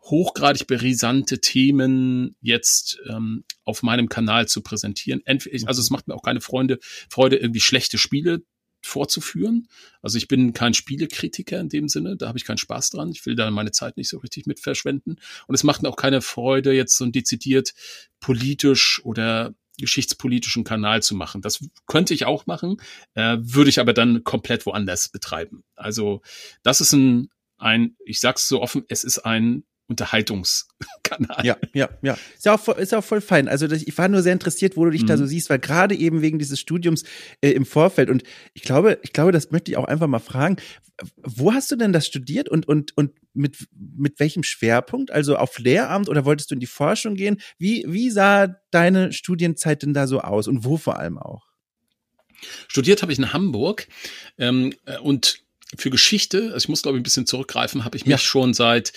[0.02, 5.22] hochgradig brisante Themen jetzt ähm, auf meinem Kanal zu präsentieren.
[5.26, 8.44] Entweder, also es macht mir auch keine Freunde, Freude, irgendwie schlechte Spiele
[8.84, 9.68] vorzuführen.
[10.02, 13.12] Also ich bin kein Spielekritiker in dem Sinne, da habe ich keinen Spaß dran.
[13.12, 15.18] Ich will da meine Zeit nicht so richtig mit verschwenden.
[15.48, 17.74] Und es macht mir auch keine Freude, jetzt so ein dezidiert
[18.20, 21.42] politisch oder geschichtspolitischen Kanal zu machen.
[21.42, 22.78] Das könnte ich auch machen,
[23.16, 25.64] äh, würde ich aber dann komplett woanders betreiben.
[25.76, 26.22] Also
[26.64, 31.46] das ist ein, ein, ich sag's so offen, es ist ein Unterhaltungskanal.
[31.46, 32.18] Ja, ja, ja.
[32.34, 33.50] Ist ja auch, voll, ist ja auch voll fein.
[33.50, 35.08] Also ich war nur sehr interessiert, wo du dich mhm.
[35.08, 37.04] da so siehst, weil gerade eben wegen dieses Studiums
[37.42, 38.24] äh, im Vorfeld und
[38.54, 40.56] ich glaube, ich glaube, das möchte ich auch einfach mal fragen.
[41.18, 45.12] Wo hast du denn das studiert und und und mit mit welchem Schwerpunkt?
[45.12, 47.42] Also auf Lehramt oder wolltest du in die Forschung gehen?
[47.58, 51.48] Wie wie sah deine Studienzeit denn da so aus und wo vor allem auch?
[52.70, 53.88] Studiert habe ich in Hamburg
[54.38, 55.44] ähm, äh, und
[55.78, 58.18] für Geschichte, also ich muss glaube ich ein bisschen zurückgreifen, habe ich mich ja.
[58.18, 58.94] schon seit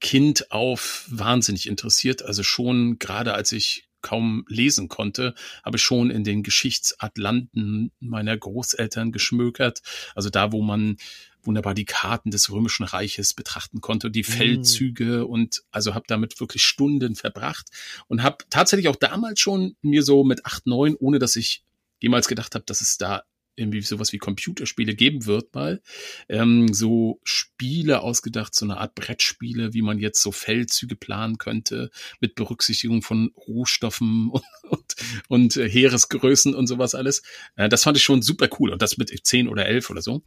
[0.00, 2.22] Kind auf wahnsinnig interessiert.
[2.22, 8.36] Also schon gerade als ich kaum lesen konnte, habe ich schon in den Geschichtsatlanten meiner
[8.36, 9.80] Großeltern geschmökert.
[10.14, 10.96] Also da, wo man
[11.44, 14.32] wunderbar die Karten des Römischen Reiches betrachten konnte, die mhm.
[14.32, 17.68] Feldzüge und also habe damit wirklich Stunden verbracht
[18.08, 21.64] und habe tatsächlich auch damals schon mir so mit acht, neun, ohne dass ich
[22.00, 23.22] jemals gedacht habe, dass es da
[23.56, 25.82] irgendwie sowas wie Computerspiele geben wird mal.
[26.28, 31.90] Ähm, so Spiele ausgedacht, so eine Art Brettspiele, wie man jetzt so Feldzüge planen könnte,
[32.20, 34.96] mit Berücksichtigung von Rohstoffen und, und,
[35.28, 37.22] und äh, Heeresgrößen und sowas alles.
[37.56, 38.70] Äh, das fand ich schon super cool.
[38.70, 40.22] Und das mit zehn oder elf oder so.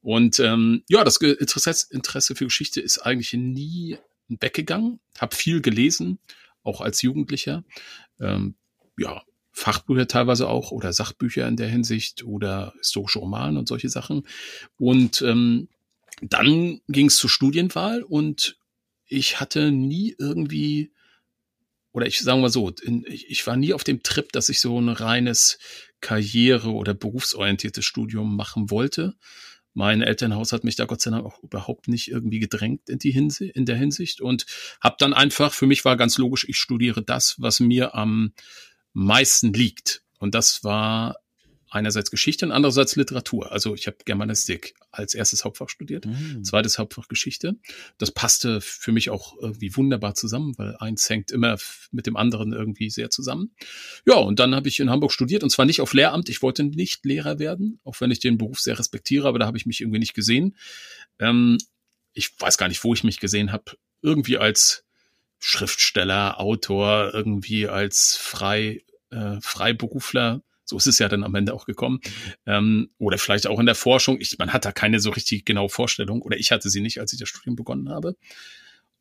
[0.00, 3.96] Und ähm, ja, das Interesse, Interesse für Geschichte ist eigentlich nie
[4.28, 5.00] weggegangen.
[5.18, 6.18] Hab viel gelesen,
[6.62, 7.64] auch als Jugendlicher.
[8.20, 8.54] Ähm,
[8.98, 9.22] ja,
[9.54, 14.26] Fachbücher teilweise auch oder Sachbücher in der Hinsicht oder historische Romane und solche Sachen.
[14.76, 15.68] Und ähm,
[16.20, 18.58] dann ging es zur Studienwahl und
[19.06, 20.92] ich hatte nie irgendwie,
[21.92, 24.60] oder ich sagen mal so, in, ich, ich war nie auf dem Trip, dass ich
[24.60, 25.58] so ein reines
[26.00, 29.14] Karriere- oder berufsorientiertes Studium machen wollte.
[29.72, 33.12] Mein Elternhaus hat mich da Gott sei Dank auch überhaupt nicht irgendwie gedrängt in, die
[33.12, 34.46] Hinsicht, in der Hinsicht und
[34.80, 38.32] habe dann einfach, für mich war ganz logisch, ich studiere das, was mir am
[38.94, 40.02] meisten liegt.
[40.18, 41.16] Und das war
[41.74, 43.50] einerseits Geschichte und andererseits Literatur.
[43.50, 46.44] Also ich habe Germanistik als erstes Hauptfach studiert, mhm.
[46.44, 47.56] zweites Hauptfach Geschichte.
[47.98, 51.56] Das passte für mich auch irgendwie wunderbar zusammen, weil eins hängt immer
[51.90, 53.54] mit dem anderen irgendwie sehr zusammen.
[54.06, 56.28] Ja, und dann habe ich in Hamburg studiert und zwar nicht auf Lehramt.
[56.28, 59.58] Ich wollte nicht Lehrer werden, auch wenn ich den Beruf sehr respektiere, aber da habe
[59.58, 60.56] ich mich irgendwie nicht gesehen.
[61.18, 61.58] Ähm,
[62.12, 63.64] ich weiß gar nicht, wo ich mich gesehen habe.
[64.00, 64.83] Irgendwie als
[65.46, 70.40] Schriftsteller, Autor, irgendwie als frei, äh, Freiberufler.
[70.64, 72.00] So ist es ja dann am Ende auch gekommen.
[72.46, 74.18] Ähm, oder vielleicht auch in der Forschung.
[74.22, 76.22] Ich, man hat da keine so richtig genaue Vorstellung.
[76.22, 78.16] Oder ich hatte sie nicht, als ich das Studium begonnen habe.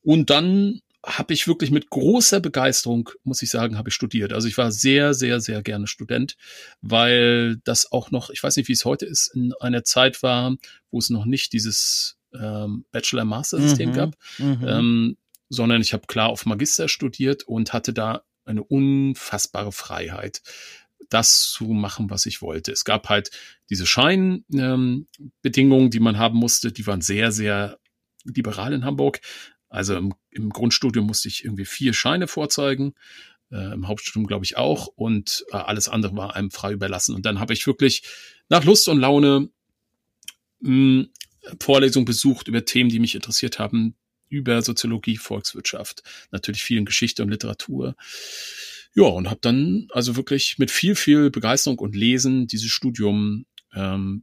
[0.02, 4.34] Und dann habe ich wirklich mit großer Begeisterung, muss ich sagen, habe ich studiert.
[4.34, 6.36] Also ich war sehr, sehr, sehr gerne Student,
[6.82, 10.58] weil das auch noch, ich weiß nicht, wie es heute ist, in einer Zeit war,
[10.92, 14.16] wo es noch nicht dieses ähm, Bachelor-Master-System mhm, gab.
[14.38, 14.66] Mhm.
[14.68, 15.18] Ähm,
[15.54, 20.42] sondern ich habe klar auf Magister studiert und hatte da eine unfassbare Freiheit,
[21.10, 22.72] das zu machen, was ich wollte.
[22.72, 23.32] Es gab halt
[23.70, 25.06] diese Scheinbedingungen,
[25.86, 27.80] ähm, die man haben musste, die waren sehr, sehr
[28.24, 29.22] liberal in Hamburg.
[29.70, 32.94] Also im, im Grundstudium musste ich irgendwie vier Scheine vorzeigen,
[33.52, 37.16] äh, im Hauptstudium glaube ich auch und äh, alles andere war einem frei überlassen.
[37.16, 38.04] Und dann habe ich wirklich
[38.50, 39.50] nach Lust und Laune
[40.60, 41.10] mh, hm,
[41.60, 43.96] Vorlesungen besucht über Themen, die mich interessiert haben,
[44.34, 47.96] über Soziologie, Volkswirtschaft, natürlich viel in Geschichte und Literatur.
[48.96, 54.22] Ja, und habe dann also wirklich mit viel, viel Begeisterung und Lesen dieses Studium ähm,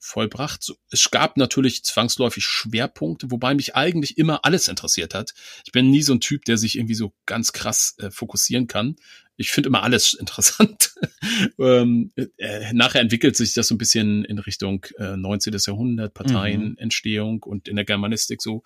[0.00, 0.72] vollbracht.
[0.90, 5.34] Es gab natürlich zwangsläufig Schwerpunkte, wobei mich eigentlich immer alles interessiert hat.
[5.66, 8.96] Ich bin nie so ein Typ, der sich irgendwie so ganz krass äh, fokussieren kann
[9.38, 10.92] ich finde immer alles interessant.
[11.58, 15.56] ähm, äh, nachher entwickelt sich das so ein bisschen in Richtung äh, 19.
[15.66, 17.50] Jahrhundert, Parteienentstehung mhm.
[17.50, 18.62] und in der Germanistik so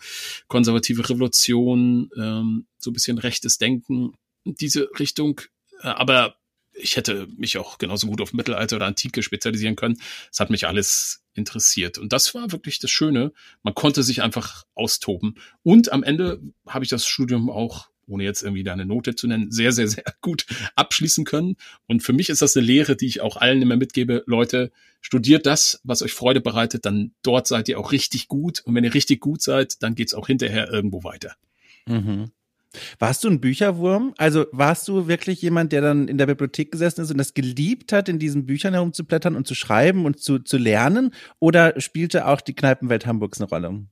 [0.49, 5.41] konservative Revolution, ähm, so ein bisschen rechtes Denken, diese Richtung.
[5.83, 6.37] Äh, aber
[6.75, 10.01] ich hätte mich auch genauso gut auf Mittelalter oder Antike spezialisieren können.
[10.31, 11.99] Es hat mich alles interessiert.
[11.99, 13.33] Und das war wirklich das Schöne.
[13.63, 15.35] Man konnte sich einfach austoben.
[15.63, 19.27] Und am Ende habe ich das Studium auch ohne jetzt irgendwie da eine Note zu
[19.27, 21.57] nennen, sehr, sehr, sehr gut abschließen können.
[21.87, 24.23] Und für mich ist das eine Lehre, die ich auch allen immer mitgebe.
[24.27, 28.61] Leute, studiert das, was euch Freude bereitet, dann dort seid ihr auch richtig gut.
[28.65, 31.35] Und wenn ihr richtig gut seid, dann geht's auch hinterher irgendwo weiter.
[31.87, 32.31] Mhm.
[32.99, 34.15] Warst du ein Bücherwurm?
[34.17, 37.93] Also warst du wirklich jemand, der dann in der Bibliothek gesessen ist und das geliebt
[37.93, 41.13] hat, in diesen Büchern herumzublättern und zu schreiben und zu, zu lernen?
[41.39, 43.87] Oder spielte auch die Kneipenwelt Hamburgs eine Rolle?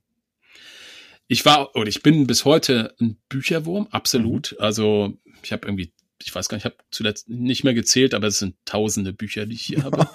[1.31, 4.51] Ich war oder ich bin bis heute ein Bücherwurm, absolut.
[4.51, 4.65] Mhm.
[4.65, 8.27] Also ich habe irgendwie, ich weiß gar nicht, ich habe zuletzt nicht mehr gezählt, aber
[8.27, 10.09] es sind tausende Bücher, die ich hier habe.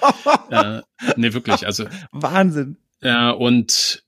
[0.50, 0.82] äh,
[1.16, 1.64] nee, wirklich.
[1.64, 2.76] Also Wahnsinn.
[3.00, 4.04] Ja, und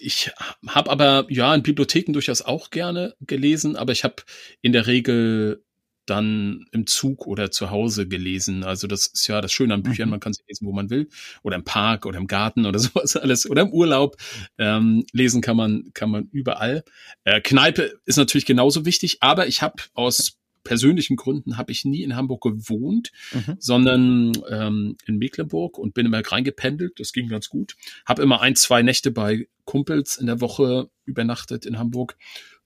[0.00, 0.30] ich
[0.66, 4.22] habe aber ja in Bibliotheken durchaus auch gerne gelesen, aber ich habe
[4.62, 5.62] in der Regel
[6.08, 8.64] dann im Zug oder zu Hause gelesen.
[8.64, 10.12] Also das ist ja das Schöne an Büchern, mhm.
[10.12, 11.08] man kann sie lesen, wo man will.
[11.42, 13.48] Oder im Park oder im Garten oder sowas alles.
[13.48, 14.16] Oder im Urlaub.
[14.58, 16.84] Ähm, lesen kann man, kann man überall.
[17.24, 22.02] Äh, Kneipe ist natürlich genauso wichtig, aber ich habe aus persönlichen Gründen habe ich nie
[22.02, 23.56] in Hamburg gewohnt, mhm.
[23.58, 27.00] sondern ähm, in Mecklenburg und bin immer reingependelt.
[27.00, 27.74] Das ging ganz gut.
[28.04, 32.18] Habe immer ein, zwei Nächte bei Kumpels in der Woche übernachtet in Hamburg.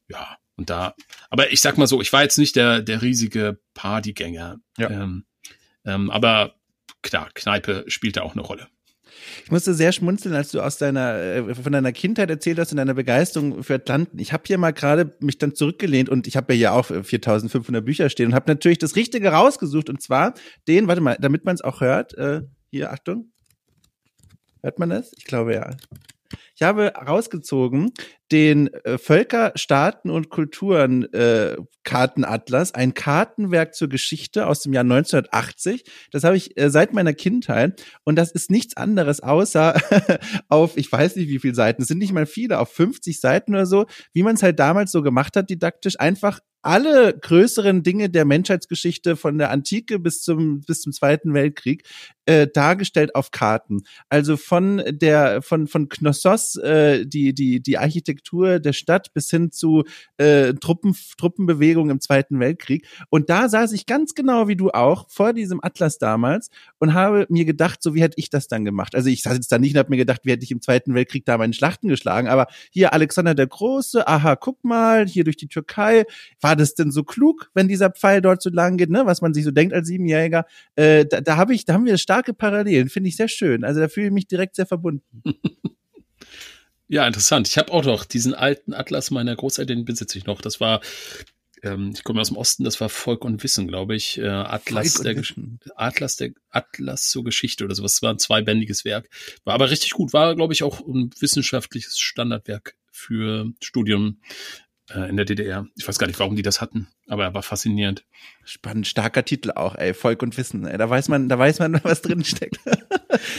[0.09, 0.95] Ja, und da,
[1.31, 4.59] aber ich sag mal so, ich war jetzt nicht der, der riesige Partygänger.
[4.79, 4.91] Ja.
[4.91, 5.25] Ähm,
[5.85, 6.55] ähm, aber
[7.03, 8.69] klar, Kneipe spielte auch eine Rolle.
[9.45, 12.79] Ich musste sehr schmunzeln, als du aus deiner, äh, von deiner Kindheit erzählt hast und
[12.79, 14.19] deiner Begeisterung für Atlanten.
[14.19, 17.85] Ich habe hier mal gerade mich dann zurückgelehnt und ich habe ja hier auch 4500
[17.85, 20.35] Bücher stehen und habe natürlich das Richtige rausgesucht und zwar
[20.69, 23.33] den, warte mal, damit man es auch hört, äh, hier, Achtung.
[24.63, 25.13] Hört man das?
[25.17, 25.71] Ich glaube ja.
[26.55, 27.93] Ich habe rausgezogen
[28.33, 34.85] den äh, Völker, Staaten und Kulturen äh, Kartenatlas, ein Kartenwerk zur Geschichte aus dem Jahr
[34.85, 35.85] 1980.
[36.11, 39.79] Das habe ich äh, seit meiner Kindheit und das ist nichts anderes außer
[40.49, 43.55] auf, ich weiß nicht wie viele Seiten, es sind nicht mal viele, auf 50 Seiten
[43.55, 48.09] oder so, wie man es halt damals so gemacht hat, didaktisch, einfach alle größeren Dinge
[48.09, 51.83] der Menschheitsgeschichte von der Antike bis zum bis zum Zweiten Weltkrieg
[52.25, 53.83] äh, dargestellt auf Karten.
[54.09, 59.51] Also von der von von Knossos äh, die die die Architektur der Stadt bis hin
[59.51, 59.85] zu
[60.17, 62.87] äh, Truppen Truppenbewegungen im Zweiten Weltkrieg.
[63.11, 67.27] Und da saß ich ganz genau wie du auch vor diesem Atlas damals und habe
[67.29, 68.95] mir gedacht, so wie hätte ich das dann gemacht.
[68.95, 70.95] Also ich saß jetzt da nicht und habe mir gedacht, wie hätte ich im Zweiten
[70.95, 72.29] Weltkrieg da meine Schlachten geschlagen.
[72.29, 76.05] Aber hier Alexander der Große, aha, guck mal, hier durch die Türkei
[76.41, 79.07] war war das denn so klug, wenn dieser Pfeil dort so lang geht, ne?
[79.07, 80.45] Was man sich so denkt als Siebenjähriger.
[80.75, 83.65] Äh, da, da habe ich, da haben wir starke Parallelen, finde ich sehr schön.
[83.65, 85.23] Also da fühle ich mich direkt sehr verbunden.
[86.89, 87.49] Ja, interessant.
[87.49, 90.41] Ich habe auch noch diesen alten Atlas meiner Großeltern, den besitze ich noch.
[90.41, 90.81] Das war,
[91.63, 94.19] ähm, ich komme aus dem Osten, das war Volk und Wissen, glaube ich.
[94.19, 95.61] Äh, Atlas, der Wissen.
[95.75, 97.95] Atlas, der Atlas zur Geschichte oder sowas.
[97.95, 99.09] Das war ein zweibändiges Werk.
[99.45, 100.13] War aber richtig gut.
[100.13, 104.21] War, glaube ich, auch ein wissenschaftliches Standardwerk für Studium
[104.91, 105.67] äh, in der DDR.
[105.77, 108.05] Ich weiß gar nicht, warum die das hatten, aber er war faszinierend.
[108.45, 110.67] Spannend, starker Titel auch, ey, Volk und Wissen.
[110.67, 112.59] Ey, da weiß man, da weiß man, was drin steckt.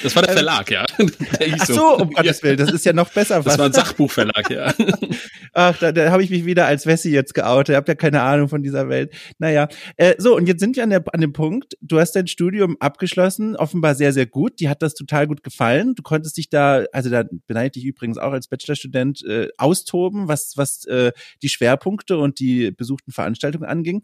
[0.02, 0.86] Das war der Verlag, ja.
[0.98, 3.42] Der Ach so, um Gottes Willen, das ist ja noch besser.
[3.42, 4.74] Das war ein Sachbuchverlag, ja.
[5.54, 7.74] Ach, da, da habe ich mich wieder als Wessi jetzt geoutet.
[7.74, 9.14] Ich habe ja keine Ahnung von dieser Welt.
[9.40, 12.28] Naja, äh, so, und jetzt sind wir an, der, an dem Punkt, du hast dein
[12.28, 14.60] Studium abgeschlossen, offenbar sehr, sehr gut.
[14.60, 15.96] Die hat das total gut gefallen.
[15.96, 20.28] Du konntest dich da, also da beneide ich dich übrigens auch als Bachelorstudent, äh, austoben,
[20.28, 24.02] was, was äh, die Schwerpunkte und die besuchten Veranstaltungen anging.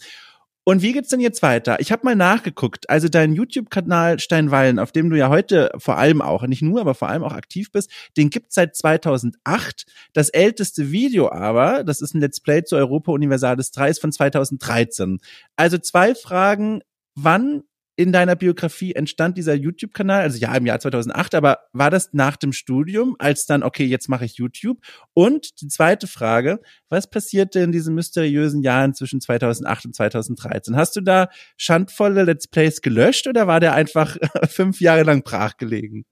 [0.69, 1.79] Und wie geht's denn jetzt weiter?
[1.79, 2.88] Ich habe mal nachgeguckt.
[2.91, 6.93] Also dein YouTube-Kanal Steinwallen, auf dem du ja heute vor allem auch, nicht nur, aber
[6.93, 9.88] vor allem auch aktiv bist, den gibt's seit 2008.
[10.13, 14.12] Das älteste Video aber, das ist ein Let's Play zu Europa Universalis 3, ist von
[14.12, 15.17] 2013.
[15.55, 16.81] Also zwei Fragen.
[17.15, 17.63] Wann
[17.99, 20.21] in deiner Biografie entstand dieser YouTube-Kanal?
[20.21, 24.07] Also ja, im Jahr 2008, aber war das nach dem Studium, als dann, okay, jetzt
[24.07, 24.77] mache ich YouTube?
[25.13, 30.77] Und die zweite Frage, was passierte in diesen mysteriösen Jahren zwischen 2008 und 2013?
[30.77, 34.15] Hast du da schandvolle Let's Plays gelöscht oder war der einfach
[34.47, 36.05] fünf Jahre lang brachgelegen?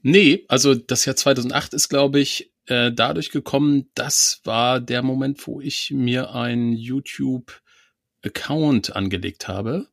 [0.00, 5.46] Nee, also das Jahr 2008 ist, glaube ich, äh, dadurch gekommen, das war der Moment,
[5.46, 9.88] wo ich mir einen YouTube-Account angelegt habe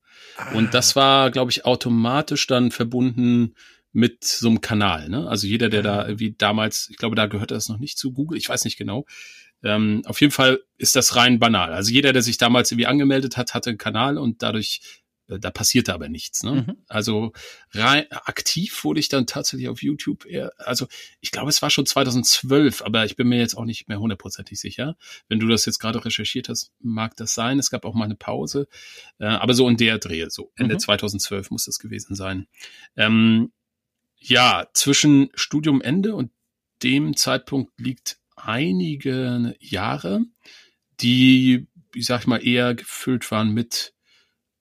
[0.54, 3.56] und das war, glaube ich, automatisch dann verbunden
[3.92, 5.08] mit so einem Kanal.
[5.10, 5.28] Ne?
[5.28, 8.38] Also jeder, der da wie damals, ich glaube, da gehört das noch nicht zu Google,
[8.38, 9.06] ich weiß nicht genau.
[9.64, 11.72] Ähm, auf jeden Fall ist das rein banal.
[11.72, 14.82] Also jeder, der sich damals irgendwie angemeldet hat, hatte einen Kanal und dadurch
[15.28, 16.44] da passierte aber nichts.
[16.44, 16.66] Ne?
[16.68, 16.78] Mhm.
[16.88, 17.32] Also
[17.72, 20.26] rein, aktiv wurde ich dann tatsächlich auf YouTube.
[20.26, 20.88] Eher, also
[21.22, 24.60] ich glaube, es war schon 2012, aber ich bin mir jetzt auch nicht mehr hundertprozentig
[24.60, 24.98] sicher.
[25.30, 27.60] Wenn du das jetzt gerade recherchiert hast, mag das sein.
[27.60, 28.68] Es gab auch mal eine Pause,
[29.20, 30.80] äh, aber so in der Drehe, so Ende mhm.
[30.80, 32.48] 2012 muss das gewesen sein.
[32.98, 33.52] Ähm,
[34.18, 36.32] ja, zwischen Studiumende und
[36.82, 40.26] dem Zeitpunkt liegt einige Jahre,
[41.00, 43.93] die, ich sag mal, eher gefüllt waren mit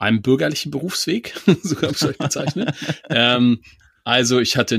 [0.03, 2.75] einem bürgerlichen Berufsweg, so habe ich euch bezeichnet.
[3.09, 3.63] ähm,
[4.05, 4.79] also ich hatte,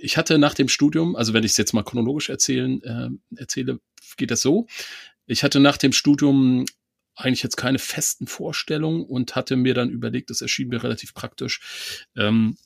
[0.00, 3.78] ich hatte nach dem Studium, also wenn ich es jetzt mal chronologisch erzählen, äh, erzähle,
[4.16, 4.66] geht das so.
[5.26, 6.64] ich hatte nach dem Studium
[7.14, 12.00] eigentlich jetzt keine festen Vorstellungen und hatte mir dann überlegt, das erschien mir relativ praktisch,
[12.16, 12.56] ähm,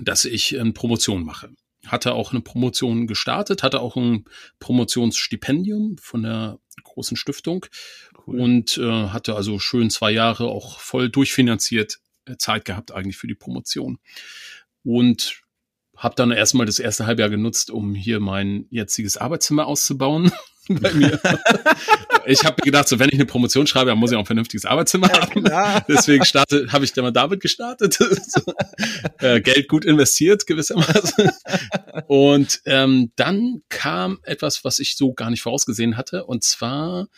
[0.00, 1.50] dass ich eine Promotion mache.
[1.86, 4.24] Hatte auch eine Promotion gestartet, hatte auch ein
[4.58, 7.66] Promotionsstipendium von der großen Stiftung
[8.26, 8.40] cool.
[8.40, 13.26] und äh, hatte also schön zwei Jahre auch voll durchfinanziert äh, Zeit gehabt eigentlich für
[13.26, 13.98] die Promotion.
[14.84, 15.42] Und
[15.96, 20.30] habe dann erstmal das erste Halbjahr genutzt, um hier mein jetziges Arbeitszimmer auszubauen
[20.68, 21.20] bei mir.
[22.28, 24.64] ich habe gedacht, so wenn ich eine Promotion schreibe, dann muss ich auch ein vernünftiges
[24.64, 25.44] Arbeitszimmer ja, haben.
[25.44, 25.84] Klar.
[25.88, 27.94] Deswegen starte, habe ich dann mal damit gestartet.
[28.26, 28.42] so,
[29.18, 31.30] äh, Geld gut investiert gewissermaßen.
[32.06, 36.24] Und ähm, dann kam etwas, was ich so gar nicht vorausgesehen hatte.
[36.24, 37.08] Und zwar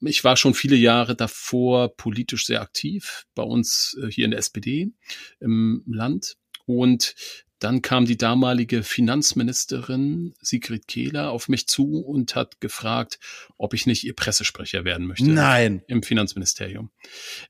[0.00, 4.40] ich war schon viele Jahre davor politisch sehr aktiv bei uns äh, hier in der
[4.40, 4.90] SPD
[5.40, 6.36] im Land.
[6.66, 7.14] Und
[7.58, 13.18] dann kam die damalige Finanzministerin Sigrid Kehler auf mich zu und hat gefragt,
[13.56, 15.30] ob ich nicht ihr Pressesprecher werden möchte.
[15.30, 15.82] Nein.
[15.88, 16.90] Im Finanzministerium.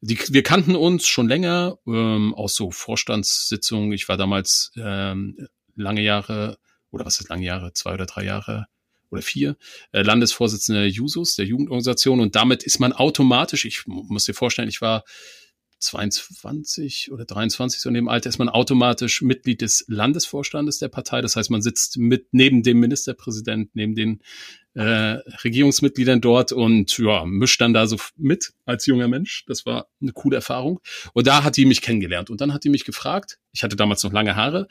[0.00, 3.92] Die, wir kannten uns schon länger ähm, aus so Vorstandssitzungen.
[3.92, 6.58] Ich war damals ähm, lange Jahre,
[6.90, 8.66] oder was ist lange Jahre, zwei oder drei Jahre
[9.10, 9.56] oder vier,
[9.92, 12.20] äh, Landesvorsitzender der Jusos, der Jugendorganisation.
[12.20, 15.04] Und damit ist man automatisch, ich muss dir vorstellen, ich war
[15.78, 21.20] 22 oder 23 so in dem Alter ist man automatisch Mitglied des Landesvorstandes der Partei.
[21.20, 24.20] Das heißt, man sitzt mit neben dem Ministerpräsident, neben den
[24.74, 29.44] äh, Regierungsmitgliedern dort und ja, mischt dann da so mit als junger Mensch.
[29.46, 30.80] Das war eine coole Erfahrung.
[31.12, 32.30] Und da hat die mich kennengelernt.
[32.30, 34.68] Und dann hat die mich gefragt, ich hatte damals noch lange Haare,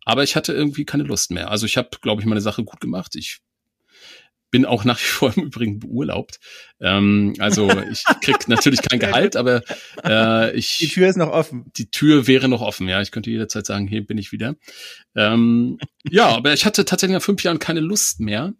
[0.06, 1.52] Aber ich hatte irgendwie keine Lust mehr.
[1.52, 3.15] Also ich habe, glaube ich, meine Sache gut gemacht.
[3.15, 3.39] Ich
[4.52, 6.39] bin auch nach wie vor im Übrigen beurlaubt.
[6.80, 9.62] Ähm, also ich krieg natürlich kein Gehalt, aber
[10.04, 10.78] äh, ich.
[10.80, 11.65] Die Tür ist noch offen.
[11.75, 13.02] Die Tür wäre noch offen, ja.
[13.02, 14.56] Ich könnte jederzeit sagen, hier bin ich wieder.
[15.15, 15.78] Ähm,
[16.10, 18.54] ja, aber ich hatte tatsächlich nach fünf Jahren keine Lust mehr,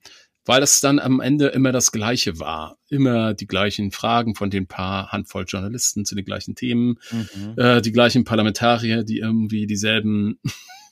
[0.46, 2.78] weil das dann am Ende immer das Gleiche war.
[2.90, 7.54] Immer die gleichen Fragen von den paar Handvoll Journalisten zu den gleichen Themen, mhm.
[7.58, 10.40] äh, die gleichen Parlamentarier, die irgendwie dieselben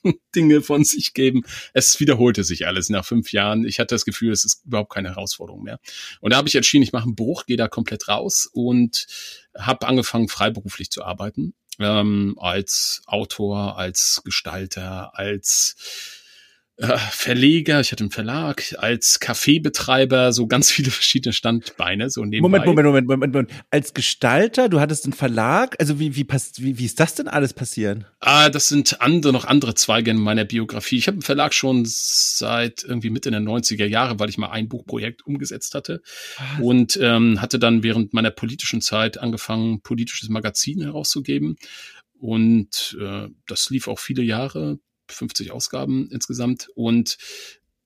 [0.36, 1.44] Dinge von sich geben.
[1.74, 3.66] Es wiederholte sich alles nach fünf Jahren.
[3.66, 5.80] Ich hatte das Gefühl, es ist überhaupt keine Herausforderung mehr.
[6.22, 9.08] Und da habe ich entschieden, ich mache einen Bruch, gehe da komplett raus und
[9.58, 11.54] habe angefangen, freiberuflich zu arbeiten.
[11.80, 15.76] Ähm, als Autor, als Gestalter, als
[16.78, 22.60] äh, Verleger, ich hatte einen Verlag, als Kaffeebetreiber, so ganz viele verschiedene Standbeine, so nebenbei.
[22.60, 23.52] Moment, Moment, Moment, Moment, Moment.
[23.72, 27.28] Als Gestalter, du hattest einen Verlag, also wie, wie, passt, wie, wie ist das denn
[27.28, 28.06] alles passieren?
[28.20, 30.98] Ah, das sind andere, noch andere Zweige in meiner Biografie.
[30.98, 34.70] Ich habe einen Verlag schon seit irgendwie Mitte der 90er Jahre, weil ich mal ein
[34.70, 36.02] Buchprojekt umgesetzt hatte
[36.38, 36.64] Was?
[36.64, 41.56] und ähm, hatte dann während meiner politischen Zeit angefangen, politisches Magazin herauszugeben.
[42.20, 44.80] Und äh, das lief auch viele Jahre,
[45.12, 46.70] 50 Ausgaben insgesamt.
[46.76, 47.18] Und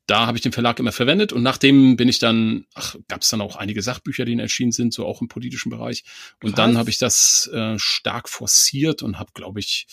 [0.07, 3.29] da habe ich den Verlag immer verwendet und nachdem bin ich dann, ach, gab es
[3.29, 6.03] dann auch einige Sachbücher, die erschienen sind, so auch im politischen Bereich.
[6.43, 6.57] Und Krass.
[6.57, 9.87] dann habe ich das äh, stark forciert und habe, glaube ich,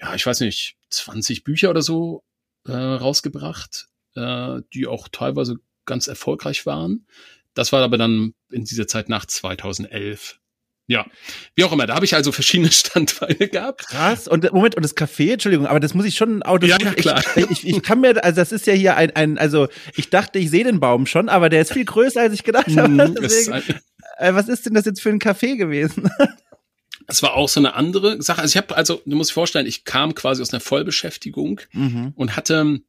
[0.00, 2.24] ja, ich weiß nicht, 20 Bücher oder so
[2.66, 7.06] äh, rausgebracht, äh, die auch teilweise ganz erfolgreich waren.
[7.54, 10.40] Das war aber dann in dieser Zeit nach 2011.
[10.88, 11.04] Ja,
[11.56, 13.88] wie auch immer, da habe ich also verschiedene Standbeine gehabt.
[13.88, 14.28] Krass.
[14.28, 16.66] Und Moment, und das Café, Entschuldigung, aber das muss ich schon Auto.
[16.66, 17.22] Ja, ja, klar.
[17.34, 20.38] Ich, ich, ich kann mir, also das ist ja hier ein, ein, also ich dachte,
[20.38, 22.88] ich sehe den Baum schon, aber der ist viel größer, als ich gedacht habe.
[22.88, 23.80] Mhm, Deswegen,
[24.18, 26.10] äh, was ist denn das jetzt für ein Café gewesen?
[27.08, 28.42] Es war auch so eine andere Sache.
[28.42, 32.12] Also ich habe, also du musst dir vorstellen, ich kam quasi aus einer Vollbeschäftigung mhm.
[32.16, 32.80] und hatte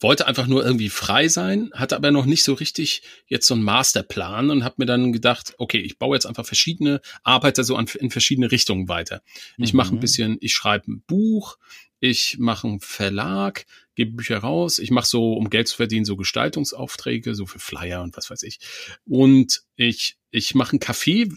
[0.00, 3.62] wollte einfach nur irgendwie frei sein, hatte aber noch nicht so richtig jetzt so einen
[3.62, 7.86] Masterplan und habe mir dann gedacht, okay, ich baue jetzt einfach verschiedene, arbeite so an,
[7.98, 9.22] in verschiedene Richtungen weiter.
[9.56, 10.00] Ich mache ein mhm.
[10.00, 11.58] bisschen, ich schreibe ein Buch,
[12.00, 16.16] ich mache einen Verlag, gebe Bücher raus, ich mache so, um Geld zu verdienen, so
[16.16, 18.60] Gestaltungsaufträge, so für Flyer und was weiß ich.
[19.06, 21.34] Und ich, ich mache ein Café.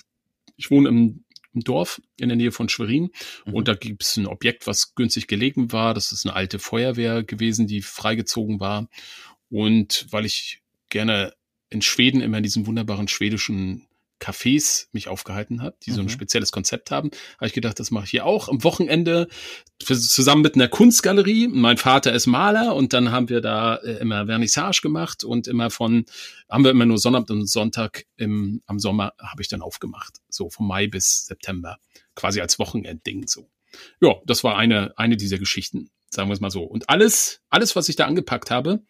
[0.58, 1.24] Ich wohne im
[1.54, 3.12] Dorf in der Nähe von Schwerin.
[3.46, 3.54] Mhm.
[3.54, 5.94] Und da gibt es ein Objekt, was günstig gelegen war.
[5.94, 8.88] Das ist eine alte Feuerwehr gewesen, die freigezogen war.
[9.50, 11.34] Und weil ich gerne
[11.70, 13.88] in Schweden immer diesen wunderbaren schwedischen
[14.22, 16.10] Cafés mich aufgehalten habe, die so ein mhm.
[16.10, 18.48] spezielles Konzept haben, habe ich gedacht, das mache ich hier auch.
[18.48, 19.28] Am Wochenende
[19.84, 21.48] für, zusammen mit einer Kunstgalerie.
[21.48, 25.72] Mein Vater ist Maler und dann haben wir da äh, immer Vernissage gemacht und immer
[25.72, 26.06] von,
[26.50, 30.20] haben wir immer nur Sonnabend und Sonntag im, am Sommer habe ich dann aufgemacht.
[30.30, 31.78] So von Mai bis September.
[32.16, 33.50] Quasi als Wochenendding so.
[34.02, 36.64] Ja, das war eine, eine dieser Geschichten, sagen wir es mal so.
[36.64, 38.84] Und alles, alles, was ich da angepackt habe,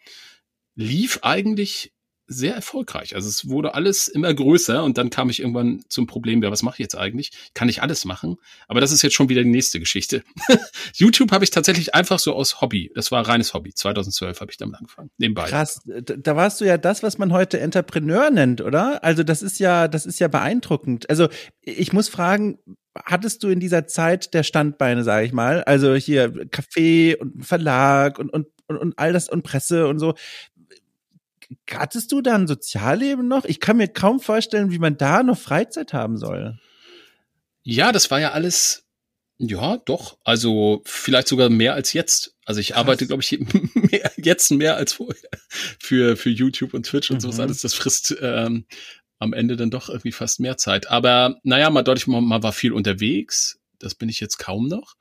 [0.75, 1.93] lief eigentlich
[2.32, 3.15] sehr erfolgreich.
[3.15, 6.63] Also es wurde alles immer größer und dann kam ich irgendwann zum Problem, ja, was
[6.63, 7.32] mache ich jetzt eigentlich?
[7.53, 8.38] Kann ich alles machen?
[8.67, 10.23] Aber das ist jetzt schon wieder die nächste Geschichte.
[10.95, 12.91] YouTube habe ich tatsächlich einfach so aus Hobby.
[12.95, 13.73] Das war reines Hobby.
[13.73, 15.11] 2012 habe ich damit angefangen.
[15.17, 15.47] Nebenbei.
[15.47, 15.82] Krass.
[15.86, 19.03] Da warst du ja das, was man heute Entrepreneur nennt, oder?
[19.03, 21.09] Also das ist ja, das ist ja beeindruckend.
[21.09, 21.27] Also
[21.61, 22.57] ich muss fragen,
[22.95, 28.19] hattest du in dieser Zeit der Standbeine, sage ich mal, also hier Café und Verlag
[28.19, 30.15] und, und, und, und all das und Presse und so
[31.70, 33.45] hattest du da ein Sozialleben noch?
[33.45, 36.60] Ich kann mir kaum vorstellen, wie man da noch Freizeit haben soll.
[37.64, 38.86] Ja, das war ja alles,
[39.38, 40.18] ja, doch.
[40.24, 42.36] Also vielleicht sogar mehr als jetzt.
[42.45, 43.39] Also ich arbeite, glaube ich,
[43.74, 45.30] mehr, jetzt mehr als vorher
[45.80, 47.22] für, für YouTube und Twitch und mhm.
[47.22, 47.62] sowas alles.
[47.62, 48.66] Das frisst ähm,
[49.20, 50.89] am Ende dann doch irgendwie fast mehr Zeit.
[50.89, 53.60] Aber naja, mal deutlich, man, man war viel unterwegs.
[53.80, 54.95] Das bin ich jetzt kaum noch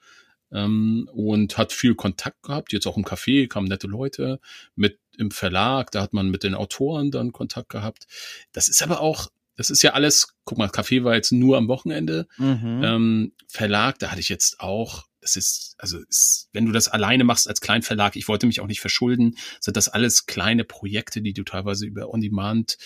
[0.53, 4.41] ähm, und hat viel Kontakt gehabt, jetzt auch im Café, kamen nette Leute,
[4.75, 8.07] mit im Verlag, da hat man mit den Autoren dann Kontakt gehabt.
[8.53, 11.69] Das ist aber auch, das ist ja alles, guck mal, Café war jetzt nur am
[11.69, 12.81] Wochenende, mhm.
[12.83, 17.25] ähm, Verlag, da hatte ich jetzt auch das ist, also ist, wenn du das alleine
[17.25, 21.33] machst als Kleinverlag, ich wollte mich auch nicht verschulden, sind das alles kleine Projekte, die
[21.33, 22.79] du teilweise über On-Demand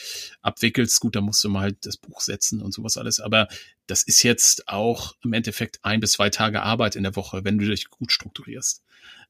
[0.43, 1.01] abwickelst.
[1.01, 3.21] Gut, da musst du mal halt das Buch setzen und sowas alles.
[3.21, 3.49] Aber
[3.87, 7.59] das ist jetzt auch im Endeffekt ein bis zwei Tage Arbeit in der Woche, wenn
[7.59, 8.83] du dich gut strukturierst.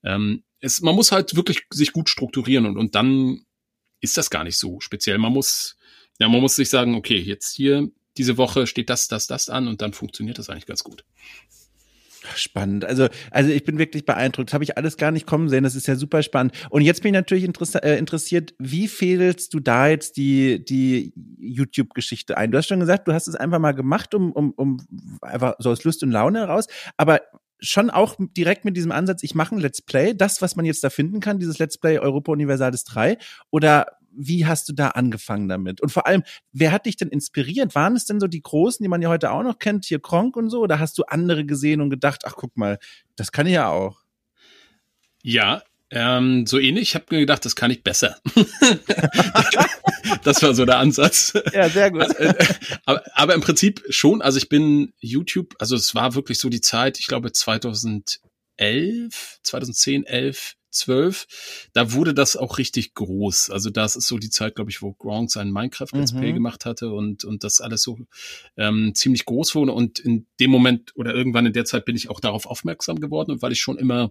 [0.03, 3.45] Ähm, es, man muss halt wirklich sich gut strukturieren und, und dann
[4.01, 5.19] ist das gar nicht so speziell.
[5.19, 5.77] Man muss,
[6.19, 9.67] ja, man muss sich sagen, okay, jetzt hier, diese Woche steht das, das, das an
[9.67, 11.05] und dann funktioniert das eigentlich ganz gut.
[12.35, 12.85] Spannend.
[12.85, 14.53] Also, also ich bin wirklich beeindruckt.
[14.55, 15.65] Habe ich alles gar nicht kommen sehen.
[15.65, 16.53] Das ist ja super spannend.
[16.71, 22.37] Und jetzt bin ich natürlich äh, interessiert, wie fädelst du da jetzt die, die YouTube-Geschichte
[22.37, 22.51] ein?
[22.51, 24.79] Du hast schon gesagt, du hast es einfach mal gemacht, um, um, um
[25.21, 26.67] einfach so aus Lust und Laune heraus.
[26.97, 27.21] Aber
[27.61, 30.85] schon auch direkt mit diesem Ansatz, ich mache ein Let's Play, das, was man jetzt
[30.85, 33.17] da finden kann, dieses Let's Play Europa Universalis 3,
[33.51, 35.81] oder wie hast du da angefangen damit?
[35.81, 37.75] Und vor allem, wer hat dich denn inspiriert?
[37.75, 40.37] Waren es denn so die Großen, die man ja heute auch noch kennt, hier Kronk
[40.37, 40.61] und so?
[40.61, 42.79] Oder hast du andere gesehen und gedacht, ach guck mal,
[43.17, 44.01] das kann ich ja auch?
[45.23, 46.83] Ja, ähm, so ähnlich.
[46.89, 48.19] Ich habe mir gedacht, das kann ich besser.
[50.25, 51.35] das war so der Ansatz.
[51.53, 52.03] Ja, sehr gut.
[52.03, 52.35] Also, äh,
[52.85, 54.21] aber, aber, im Prinzip schon.
[54.21, 58.19] Also ich bin YouTube, also es war wirklich so die Zeit, ich glaube 2011,
[59.43, 63.51] 2010, 11, 12, da wurde das auch richtig groß.
[63.51, 66.35] Also das ist so die Zeit, glaube ich, wo Gronk seinen Minecraft Let's Play mhm.
[66.35, 67.99] gemacht hatte und, und das alles so
[68.57, 69.73] ähm, ziemlich groß wurde.
[69.73, 73.31] Und in dem Moment oder irgendwann in der Zeit bin ich auch darauf aufmerksam geworden
[73.31, 74.11] und weil ich schon immer,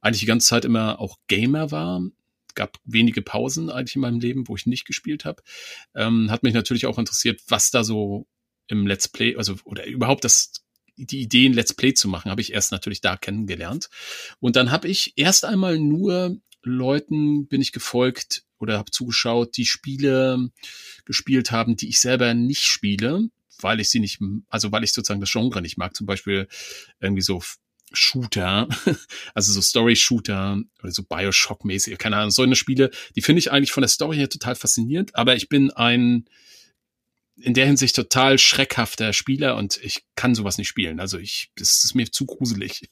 [0.00, 2.02] eigentlich die ganze Zeit immer auch Gamer war,
[2.54, 5.42] gab wenige Pausen eigentlich in meinem Leben, wo ich nicht gespielt habe.
[5.94, 8.26] Ähm, hat mich natürlich auch interessiert, was da so
[8.66, 10.64] im Let's Play, also oder überhaupt das
[11.06, 13.88] die Idee, ein Let's Play zu machen, habe ich erst natürlich da kennengelernt.
[14.40, 19.66] Und dann habe ich erst einmal nur Leuten bin ich gefolgt oder habe zugeschaut, die
[19.66, 20.50] Spiele
[21.04, 23.28] gespielt haben, die ich selber nicht spiele,
[23.60, 25.94] weil ich sie nicht, also weil ich sozusagen das Genre nicht mag.
[25.94, 26.48] Zum Beispiel
[27.00, 27.42] irgendwie so
[27.92, 28.68] Shooter,
[29.34, 33.72] also so Story-Shooter oder so Bioshock-mäßig, keine Ahnung, so eine Spiele, die finde ich eigentlich
[33.72, 36.26] von der Story her total faszinierend, aber ich bin ein
[37.40, 41.00] in der Hinsicht total schreckhafter Spieler und ich kann sowas nicht spielen.
[41.00, 42.88] Also ich, das ist mir zu gruselig.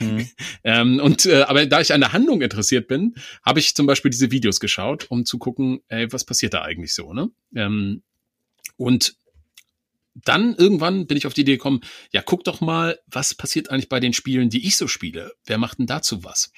[0.00, 0.28] Mhm.
[0.64, 3.14] ähm, und äh, aber da ich an der Handlung interessiert bin,
[3.44, 6.94] habe ich zum Beispiel diese Videos geschaut, um zu gucken, ey, was passiert da eigentlich
[6.94, 7.30] so, ne?
[7.54, 8.02] Ähm,
[8.76, 9.16] und
[10.14, 11.80] dann irgendwann bin ich auf die Idee gekommen,
[12.12, 15.32] ja, guck doch mal, was passiert eigentlich bei den Spielen, die ich so spiele?
[15.44, 16.52] Wer macht denn dazu was?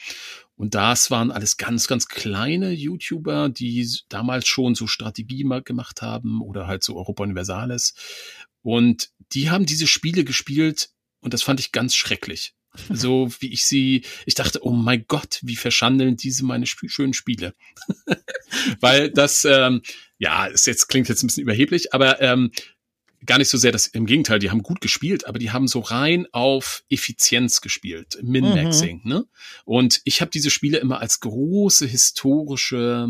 [0.57, 6.03] Und das waren alles ganz, ganz kleine YouTuber, die damals schon so Strategie mal gemacht
[6.03, 7.95] haben oder halt so Europa Universalis.
[8.63, 10.91] Und die haben diese Spiele gespielt
[11.21, 12.55] und das fand ich ganz schrecklich.
[12.91, 17.15] So wie ich sie, ich dachte, oh mein Gott, wie verschandeln diese meine sp schönen
[17.15, 17.55] Spiele.
[18.81, 19.81] Weil das, ähm,
[20.19, 22.51] ja, es jetzt klingt jetzt ein bisschen überheblich, aber ähm,
[23.27, 25.81] gar nicht so sehr das, im Gegenteil, die haben gut gespielt, aber die haben so
[25.81, 29.11] rein auf Effizienz gespielt, Min-Maxing, mhm.
[29.11, 29.25] ne?
[29.65, 33.09] Und ich habe diese Spiele immer als große historische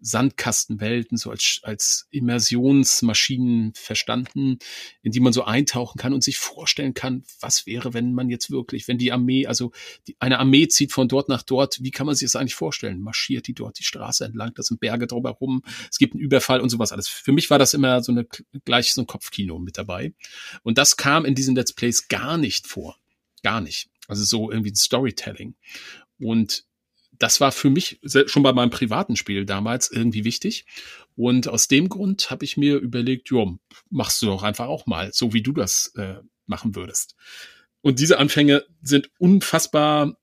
[0.00, 4.58] Sandkastenwelten, so als, als Immersionsmaschinen verstanden,
[5.02, 8.50] in die man so eintauchen kann und sich vorstellen kann, was wäre, wenn man jetzt
[8.50, 9.72] wirklich, wenn die Armee, also
[10.06, 13.00] die, eine Armee zieht von dort nach dort, wie kann man sich das eigentlich vorstellen?
[13.00, 16.70] Marschiert die dort die Straße entlang, da sind Berge drumherum, es gibt einen Überfall und
[16.70, 17.08] sowas alles.
[17.08, 18.26] Für mich war das immer so eine,
[18.64, 20.14] gleich so ein Kopfkino mit dabei.
[20.62, 22.98] Und das kam in diesen Let's Plays gar nicht vor.
[23.42, 23.88] Gar nicht.
[24.08, 25.54] Also so irgendwie ein Storytelling.
[26.18, 26.64] Und
[27.20, 30.64] das war für mich schon bei meinem privaten Spiel damals irgendwie wichtig.
[31.16, 33.58] Und aus dem Grund habe ich mir überlegt, jo,
[33.90, 36.16] machst du doch einfach auch mal, so wie du das äh,
[36.46, 37.14] machen würdest.
[37.82, 40.16] Und diese Anfänge sind unfassbar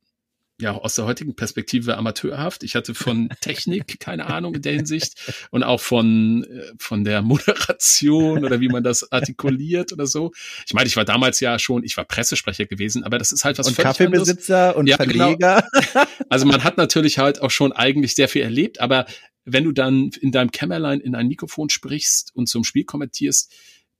[0.59, 2.63] ja, aus der heutigen Perspektive amateurhaft.
[2.63, 7.21] Ich hatte von Technik keine Ahnung in der Hinsicht und auch von, äh, von der
[7.21, 10.31] Moderation oder wie man das artikuliert oder so.
[10.65, 13.57] Ich meine, ich war damals ja schon, ich war Pressesprecher gewesen, aber das ist halt
[13.59, 14.75] was Und Kaffeebesitzer anderes.
[14.77, 15.25] und ja, genau.
[15.25, 15.63] Verleger.
[15.71, 16.05] Genau.
[16.29, 19.05] Also man hat natürlich halt auch schon eigentlich sehr viel erlebt, aber
[19.45, 23.53] wenn du dann in deinem Kämmerlein in ein Mikrofon sprichst und zum Spiel kommentierst,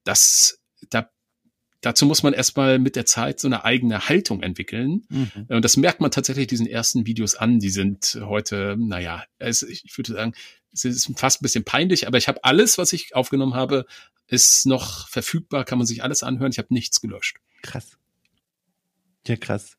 [0.04, 0.67] das, da
[1.88, 5.06] dazu muss man erstmal mit der Zeit so eine eigene Haltung entwickeln.
[5.08, 5.46] Mhm.
[5.48, 7.60] Und das merkt man tatsächlich diesen ersten Videos an.
[7.60, 10.34] Die sind heute, naja, es, ich würde sagen,
[10.74, 13.86] es ist fast ein bisschen peinlich, aber ich habe alles, was ich aufgenommen habe,
[14.28, 16.52] ist noch verfügbar, kann man sich alles anhören.
[16.52, 17.38] Ich habe nichts gelöscht.
[17.62, 17.98] Krass.
[19.26, 19.77] Ja, krass.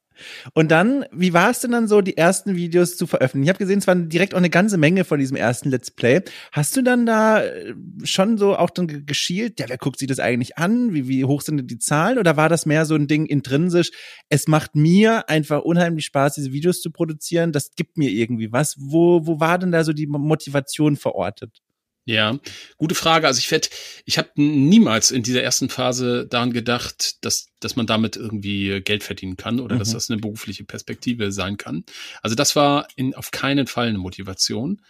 [0.54, 3.44] Und dann, wie war es denn dann so, die ersten Videos zu veröffentlichen?
[3.44, 6.22] Ich habe gesehen, es waren direkt auch eine ganze Menge von diesem ersten Let's Play.
[6.52, 10.20] Hast du dann da äh, schon so auch dann geschielt, ja, wer guckt sich das
[10.20, 10.92] eigentlich an?
[10.94, 12.18] Wie, wie hoch sind denn die Zahlen?
[12.18, 13.90] Oder war das mehr so ein Ding intrinsisch?
[14.28, 17.52] Es macht mir einfach unheimlich Spaß, diese Videos zu produzieren.
[17.52, 18.76] Das gibt mir irgendwie was.
[18.78, 21.62] Wo, wo war denn da so die Motivation verortet?
[22.08, 22.38] Ja,
[22.78, 23.26] gute Frage.
[23.26, 23.68] Also ich werde,
[24.06, 29.04] ich habe niemals in dieser ersten Phase daran gedacht, dass, dass man damit irgendwie Geld
[29.04, 29.80] verdienen kann oder mhm.
[29.80, 31.84] dass das eine berufliche Perspektive sein kann.
[32.22, 34.80] Also das war in, auf keinen Fall eine Motivation.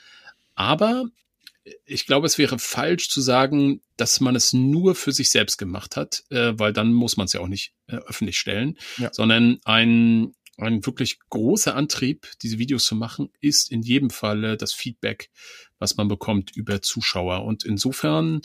[0.55, 1.07] Aber
[1.87, 5.97] ich glaube, es wäre falsch zu sagen, dass man es nur für sich selbst gemacht
[5.97, 9.13] hat, äh, weil dann muss man es ja auch nicht äh, öffentlich stellen, ja.
[9.13, 14.73] sondern ein ein wirklich großer Antrieb, diese Videos zu machen, ist in jedem Falle das
[14.73, 15.31] Feedback,
[15.79, 17.45] was man bekommt über Zuschauer.
[17.45, 18.43] Und insofern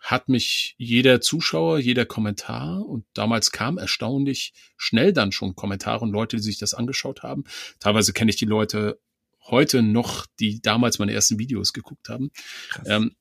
[0.00, 6.10] hat mich jeder Zuschauer, jeder Kommentar und damals kam erstaunlich schnell dann schon Kommentare und
[6.10, 7.44] Leute, die sich das angeschaut haben.
[7.78, 8.98] Teilweise kenne ich die Leute
[9.42, 12.30] heute noch, die damals meine ersten Videos geguckt haben.
[12.86, 13.14] Ähm,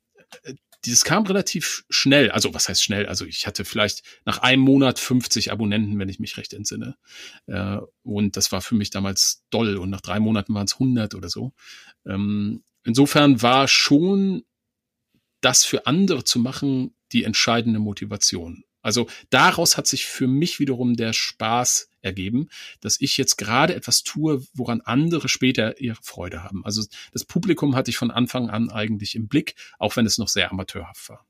[0.85, 2.31] dieses kam relativ schnell.
[2.31, 3.05] Also was heißt schnell?
[3.07, 6.95] Also ich hatte vielleicht nach einem Monat 50 Abonnenten, wenn ich mich recht entsinne.
[7.47, 9.77] Äh, und das war für mich damals doll.
[9.77, 11.53] Und nach drei Monaten waren es 100 oder so.
[12.05, 14.43] Ähm, insofern war schon
[15.41, 18.63] das für andere zu machen die entscheidende Motivation.
[18.81, 22.49] Also daraus hat sich für mich wiederum der Spaß ergeben,
[22.81, 26.65] dass ich jetzt gerade etwas tue, woran andere später ihre Freude haben.
[26.65, 30.27] Also das Publikum hatte ich von Anfang an eigentlich im Blick, auch wenn es noch
[30.27, 31.25] sehr amateurhaft war.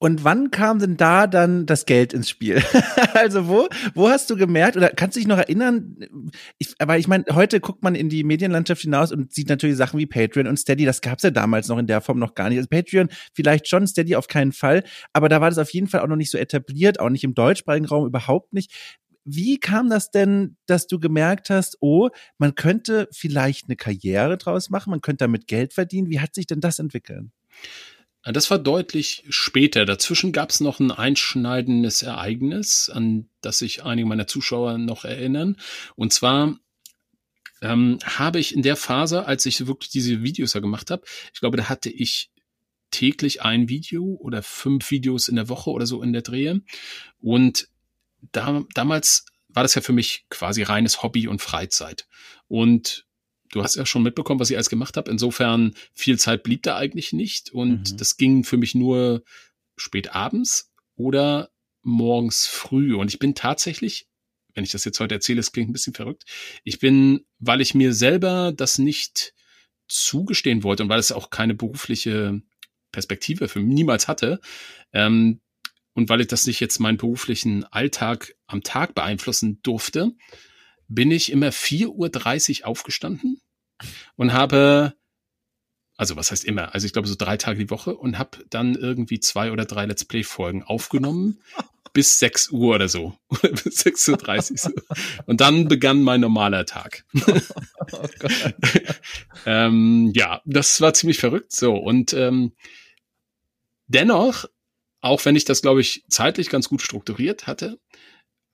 [0.00, 2.62] Und wann kam denn da dann das Geld ins Spiel?
[3.14, 5.96] also wo, wo hast du gemerkt oder kannst du dich noch erinnern?
[6.58, 9.98] Ich, aber ich meine, heute guckt man in die Medienlandschaft hinaus und sieht natürlich Sachen
[9.98, 10.84] wie Patreon und Steady.
[10.84, 12.58] Das gab's ja damals noch in der Form noch gar nicht.
[12.58, 14.84] Also Patreon vielleicht schon, Steady auf keinen Fall.
[15.12, 17.34] Aber da war das auf jeden Fall auch noch nicht so etabliert, auch nicht im
[17.34, 18.72] deutschsprachigen Raum überhaupt nicht.
[19.30, 22.08] Wie kam das denn, dass du gemerkt hast, oh,
[22.38, 26.08] man könnte vielleicht eine Karriere draus machen, man könnte damit Geld verdienen?
[26.08, 27.26] Wie hat sich denn das entwickelt?
[28.22, 29.84] Das war deutlich später.
[29.84, 35.56] Dazwischen gab es noch ein einschneidendes Ereignis, an das sich einige meiner Zuschauer noch erinnern.
[35.94, 36.58] Und zwar
[37.60, 41.02] ähm, habe ich in der Phase, als ich wirklich diese Videos ja gemacht habe,
[41.34, 42.30] ich glaube, da hatte ich
[42.90, 46.62] täglich ein Video oder fünf Videos in der Woche oder so in der Drehe.
[47.20, 47.68] Und
[48.32, 52.06] da, damals war das ja für mich quasi reines Hobby und Freizeit.
[52.46, 53.06] Und
[53.50, 55.10] du hast ja schon mitbekommen, was ich alles gemacht habe.
[55.10, 57.50] Insofern viel Zeit blieb da eigentlich nicht.
[57.50, 57.96] Und mhm.
[57.96, 59.22] das ging für mich nur
[59.76, 61.50] spät abends oder
[61.82, 62.94] morgens früh.
[62.94, 64.06] Und ich bin tatsächlich,
[64.54, 66.24] wenn ich das jetzt heute erzähle, es klingt ein bisschen verrückt.
[66.64, 69.34] Ich bin, weil ich mir selber das nicht
[69.88, 72.42] zugestehen wollte und weil es auch keine berufliche
[72.92, 74.40] Perspektive für mich niemals hatte,
[74.92, 75.40] ähm,
[75.98, 80.12] und weil ich das nicht jetzt meinen beruflichen Alltag am Tag beeinflussen durfte,
[80.86, 83.40] bin ich immer 4.30 Uhr aufgestanden
[84.14, 84.94] und habe,
[85.96, 88.76] also was heißt immer, also ich glaube so drei Tage die Woche und habe dann
[88.76, 91.40] irgendwie zwei oder drei Let's Play-Folgen aufgenommen
[91.92, 93.18] bis 6 Uhr oder so.
[93.42, 94.82] bis 6.30 Uhr.
[95.26, 97.04] Und dann begann mein normaler Tag.
[97.90, 98.06] oh
[99.46, 101.50] ähm, ja, das war ziemlich verrückt.
[101.50, 102.52] So, und ähm,
[103.88, 104.44] dennoch,
[105.00, 107.78] auch wenn ich das, glaube ich, zeitlich ganz gut strukturiert hatte,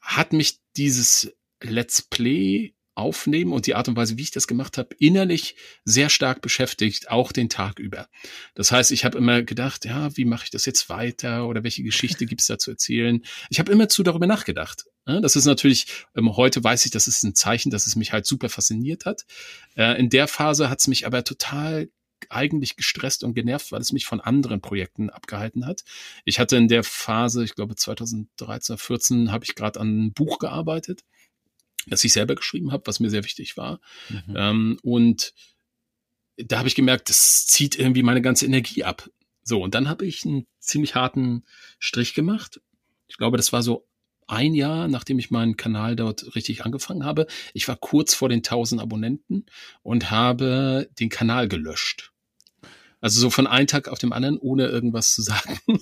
[0.00, 4.78] hat mich dieses Let's Play Aufnehmen und die Art und Weise, wie ich das gemacht
[4.78, 8.08] habe, innerlich sehr stark beschäftigt, auch den Tag über.
[8.54, 11.82] Das heißt, ich habe immer gedacht, ja, wie mache ich das jetzt weiter oder welche
[11.82, 13.24] Geschichte gibt's da zu erzählen?
[13.50, 14.84] Ich habe immer zu darüber nachgedacht.
[15.06, 15.86] Das ist natürlich,
[16.16, 19.24] ähm, heute weiß ich, das ist ein Zeichen, dass es mich halt super fasziniert hat.
[19.76, 21.88] Äh, in der Phase hat's mich aber total
[22.30, 25.84] eigentlich gestresst und genervt, weil es mich von anderen Projekten abgehalten hat.
[26.24, 30.38] Ich hatte in der Phase, ich glaube 2013, 14, habe ich gerade an einem Buch
[30.38, 31.04] gearbeitet,
[31.86, 33.80] das ich selber geschrieben habe, was mir sehr wichtig war.
[34.08, 34.34] Mhm.
[34.36, 35.34] Ähm, und
[36.36, 39.08] da habe ich gemerkt, das zieht irgendwie meine ganze Energie ab.
[39.42, 41.44] So, und dann habe ich einen ziemlich harten
[41.78, 42.60] Strich gemacht.
[43.06, 43.86] Ich glaube, das war so
[44.26, 47.26] ein Jahr, nachdem ich meinen Kanal dort richtig angefangen habe.
[47.52, 49.46] Ich war kurz vor den 1000 Abonnenten
[49.82, 52.13] und habe den Kanal gelöscht.
[53.04, 55.60] Also so von einem Tag auf dem anderen, ohne irgendwas zu sagen.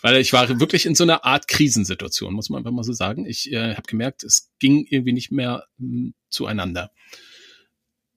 [0.00, 3.26] Weil ich war wirklich in so einer Art Krisensituation, muss man einfach mal so sagen.
[3.26, 6.92] Ich äh, habe gemerkt, es ging irgendwie nicht mehr mh, hm, zueinander.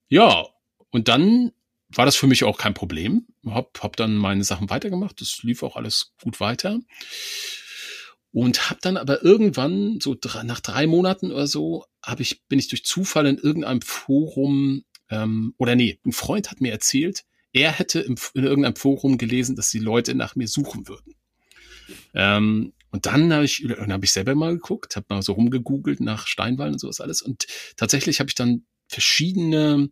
[0.08, 0.46] Ja,
[0.90, 1.52] und dann
[1.90, 3.28] war das für mich auch kein Problem.
[3.46, 5.20] Hab, hab dann meine Sachen weitergemacht.
[5.20, 6.80] Das lief auch alles gut weiter.
[8.32, 12.58] Und habe dann aber irgendwann, so drei, nach drei Monaten oder so, hab ich, bin
[12.58, 17.72] ich durch Zufall in irgendeinem Forum, ähm, oder nee, ein Freund hat mir erzählt, er
[17.72, 21.16] hätte im, in irgendeinem Forum gelesen, dass die Leute nach mir suchen würden.
[22.14, 26.28] Ähm, und dann habe ich, hab ich selber mal geguckt, habe mal so rumgegoogelt nach
[26.28, 27.22] Steinwallen und sowas alles.
[27.22, 29.90] Und tatsächlich habe ich dann verschiedene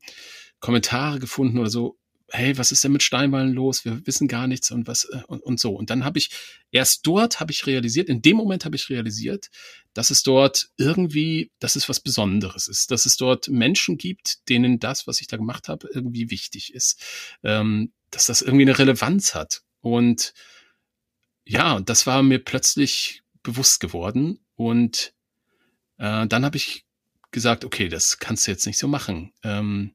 [0.59, 1.97] Kommentare gefunden oder so,
[2.29, 3.85] hey, was ist denn mit Steinwallen los?
[3.85, 5.73] Wir wissen gar nichts und was äh, und, und so.
[5.73, 6.29] Und dann habe ich
[6.71, 9.49] erst dort habe ich realisiert, in dem Moment habe ich realisiert,
[9.93, 14.79] dass es dort irgendwie, dass es was Besonderes ist, dass es dort Menschen gibt, denen
[14.79, 17.01] das, was ich da gemacht habe, irgendwie wichtig ist,
[17.43, 19.63] ähm, dass das irgendwie eine Relevanz hat.
[19.81, 20.33] Und
[21.45, 24.39] ja, das war mir plötzlich bewusst geworden.
[24.55, 25.13] Und
[25.97, 26.85] äh, dann habe ich
[27.31, 29.31] gesagt, okay, das kannst du jetzt nicht so machen.
[29.43, 29.93] Ähm,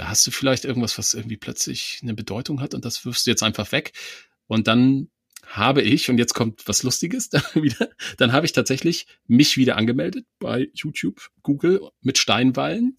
[0.00, 3.30] da hast du vielleicht irgendwas, was irgendwie plötzlich eine Bedeutung hat und das wirfst du
[3.30, 3.92] jetzt einfach weg.
[4.46, 5.10] Und dann
[5.46, 9.76] habe ich, und jetzt kommt was Lustiges da wieder, dann habe ich tatsächlich mich wieder
[9.76, 12.96] angemeldet bei YouTube, Google mit Steinwallen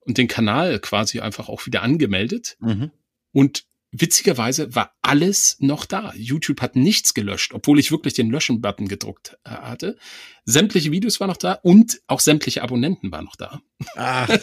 [0.00, 2.56] und den Kanal quasi einfach auch wieder angemeldet.
[2.60, 2.92] Mhm.
[3.32, 6.12] Und witzigerweise war alles noch da.
[6.16, 9.98] YouTube hat nichts gelöscht, obwohl ich wirklich den Löschen-Button gedruckt äh, hatte.
[10.44, 13.60] Sämtliche Videos waren noch da und auch sämtliche Abonnenten waren noch da.
[13.94, 14.28] Ach.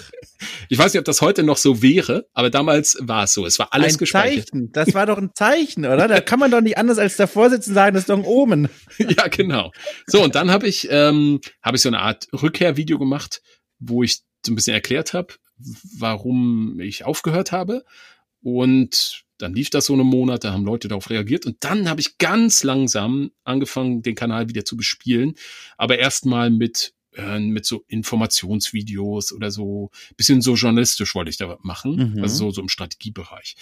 [0.70, 3.45] Ich weiß nicht, ob das heute noch so wäre, aber damals war es so.
[3.45, 4.50] Es war alles ein gespeichert.
[4.50, 4.72] Zeichen.
[4.72, 6.08] Das war doch ein Zeichen, oder?
[6.08, 8.70] Da kann man doch nicht anders als davor sitzen sagen, das ist doch ein Omen.
[9.00, 9.72] ja, genau.
[10.06, 13.41] So, und dann habe ich, ähm, hab ich so eine Art Rückkehrvideo gemacht,
[13.80, 15.34] wo ich so ein bisschen erklärt habe,
[15.97, 17.84] warum ich aufgehört habe.
[18.41, 22.02] Und dann lief das so eine Monat, da haben Leute darauf reagiert und dann habe
[22.02, 25.34] ich ganz langsam angefangen, den Kanal wieder zu bespielen,
[25.78, 31.58] aber erstmal mit äh, mit so Informationsvideos oder so bisschen so journalistisch wollte ich da
[31.64, 32.22] machen, mhm.
[32.22, 33.56] also so so im Strategiebereich.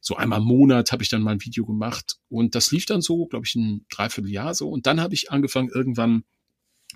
[0.00, 3.00] So einmal im Monat habe ich dann mal ein Video gemacht und das lief dann
[3.00, 6.24] so, glaube ich, ein Dreivierteljahr so und dann habe ich angefangen irgendwann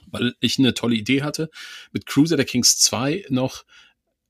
[0.08, 1.50] weil ich eine tolle Idee hatte,
[1.92, 3.64] mit Crusader Kings 2 noch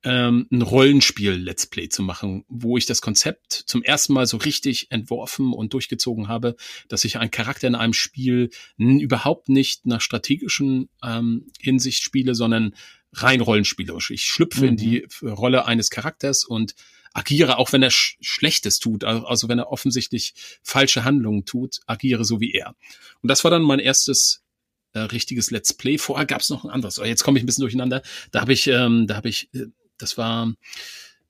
[0.07, 4.92] ähm, ein Rollenspiel-Let's Play zu machen, wo ich das Konzept zum ersten Mal so richtig
[4.92, 6.54] entworfen und durchgezogen habe,
[6.88, 12.76] dass ich einen Charakter in einem Spiel überhaupt nicht nach strategischen ähm, Hinsicht spiele, sondern
[13.14, 14.11] rein rollenspielerisch.
[14.12, 14.68] Ich schlüpfe mhm.
[14.68, 16.76] in die Rolle eines Charakters und
[17.12, 22.24] agiere, auch wenn er Sch Schlechtes tut, also wenn er offensichtlich falsche Handlungen tut, agiere
[22.24, 22.76] so wie er.
[23.22, 24.44] Und das war dann mein erstes
[24.92, 25.98] äh, richtiges Let's Play.
[25.98, 27.00] Vorher gab es noch ein anderes.
[27.02, 28.02] Jetzt komme ich ein bisschen durcheinander.
[28.30, 29.66] Da habe ich, ähm, da habe ich äh,
[29.99, 30.53] das war,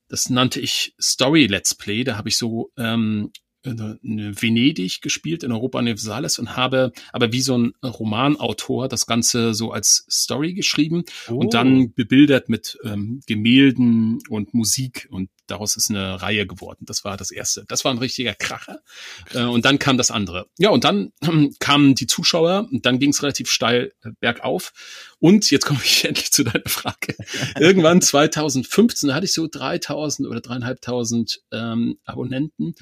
[0.09, 2.05] das nannte ich Story Let's Play.
[2.05, 3.31] Da habe ich so ähm,
[3.67, 9.73] Venedig gespielt in Europa Universalis und habe aber wie so ein Romanautor das Ganze so
[9.73, 11.35] als Story geschrieben oh.
[11.35, 11.89] und dann oh.
[11.95, 16.85] bebildert mit ähm, Gemälden und Musik und daraus ist eine Reihe geworden.
[16.87, 17.65] Das war das erste.
[17.69, 18.81] Das war ein richtiger Kracher.
[19.33, 20.47] Äh, und dann kam das andere.
[20.59, 24.73] Ja, und dann äh, kamen die Zuschauer und dann ging es relativ steil äh, bergauf.
[25.19, 27.15] Und jetzt komme ich endlich zu deiner Frage.
[27.59, 32.75] Irgendwann 2015 hatte ich so 3000 oder dreieinhalbtausend ähm, Abonnenten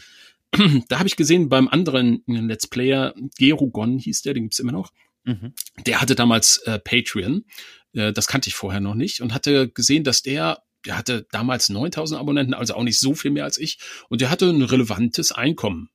[0.89, 4.93] da habe ich gesehen beim anderen Let's Player, Gerugon hieß der, den gibt's immer noch.
[5.25, 5.55] Mhm.
[5.87, 7.45] Der hatte damals äh, Patreon.
[7.93, 11.69] Äh, das kannte ich vorher noch nicht und hatte gesehen, dass der der hatte damals
[11.69, 13.79] 9000 Abonnenten, also auch nicht so viel mehr als ich.
[14.09, 15.89] Und der hatte ein relevantes Einkommen.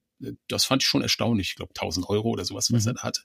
[0.47, 1.49] Das fand ich schon erstaunlich.
[1.49, 2.89] Ich glaube, 1000 Euro oder sowas, was mhm.
[2.89, 3.21] er da hatte.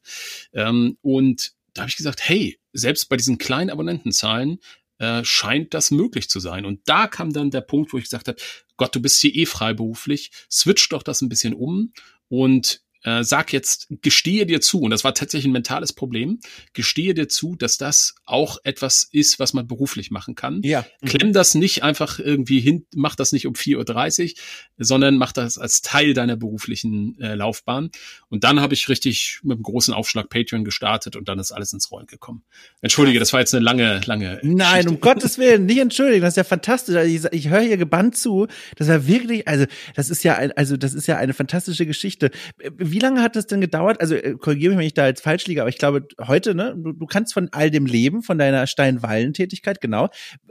[0.53, 4.59] Ähm, und da habe ich gesagt, hey, selbst bei diesen kleinen Abonnentenzahlen
[5.05, 6.65] äh, scheint das möglich zu sein.
[6.65, 8.39] Und da kam dann der Punkt, wo ich gesagt habe,
[8.77, 11.93] Gott, du bist hier eh freiberuflich, switch doch das ein bisschen um
[12.29, 16.41] und äh, sag jetzt, gestehe dir zu, und das war tatsächlich ein mentales Problem,
[16.73, 20.63] gestehe dir zu, dass das auch etwas ist, was man beruflich machen kann.
[20.63, 20.87] Ja.
[21.05, 24.39] Klemm das nicht einfach irgendwie hin, mach das nicht um 4.30 Uhr,
[24.79, 27.91] sondern mach das als Teil deiner beruflichen äh, Laufbahn.
[28.29, 31.73] Und dann habe ich richtig mit einem großen Aufschlag Patreon gestartet und dann ist alles
[31.73, 32.43] ins Rollen gekommen.
[32.81, 34.41] Entschuldige, das war jetzt eine lange, lange.
[34.43, 34.91] Nein, Geschichte.
[34.91, 36.97] um Gottes Willen, nicht entschuldigen, das ist ja fantastisch.
[36.97, 38.47] Also ich, ich höre hier gebannt zu.
[38.77, 42.31] Das war wirklich, also das ist ja ein, also das ist ja eine fantastische Geschichte.
[42.77, 44.01] Wie lange hat es denn gedauert?
[44.01, 46.74] Also äh, korrigiere mich, wenn ich da jetzt falsch liege, aber ich glaube, heute, ne,
[46.76, 50.09] du, du kannst von all dem leben, von deiner Steinwallen-Tätigkeit, genau.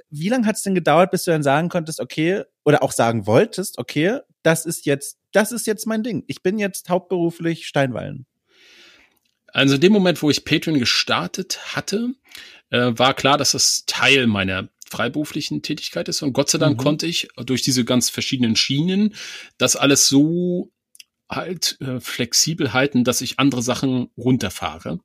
[0.09, 3.27] Wie lange hat es denn gedauert, bis du dann sagen konntest, okay, oder auch sagen
[3.27, 6.23] wolltest, okay, das ist jetzt, das ist jetzt mein Ding.
[6.27, 8.25] Ich bin jetzt hauptberuflich Steinwallen.
[9.47, 12.15] Also in dem Moment, wo ich Patreon gestartet hatte,
[12.71, 16.21] äh, war klar, dass das Teil meiner freiberuflichen Tätigkeit ist.
[16.21, 16.83] Und Gott sei Dank mhm.
[16.83, 19.15] konnte ich durch diese ganz verschiedenen Schienen
[19.57, 20.71] das alles so
[21.29, 24.99] halt äh, flexibel halten, dass ich andere Sachen runterfahre.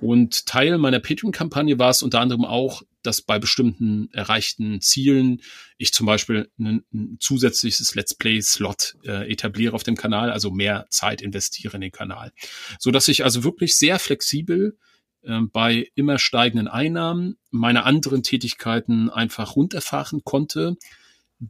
[0.00, 5.40] Und Teil meiner Patreon-Kampagne war es unter anderem auch, dass bei bestimmten erreichten Zielen
[5.78, 10.86] ich zum Beispiel ein, ein zusätzliches Let's Play-Slot äh, etabliere auf dem Kanal, also mehr
[10.90, 12.32] Zeit investiere in den Kanal.
[12.78, 14.76] So dass ich also wirklich sehr flexibel
[15.22, 20.76] äh, bei immer steigenden Einnahmen meine anderen Tätigkeiten einfach runterfahren konnte,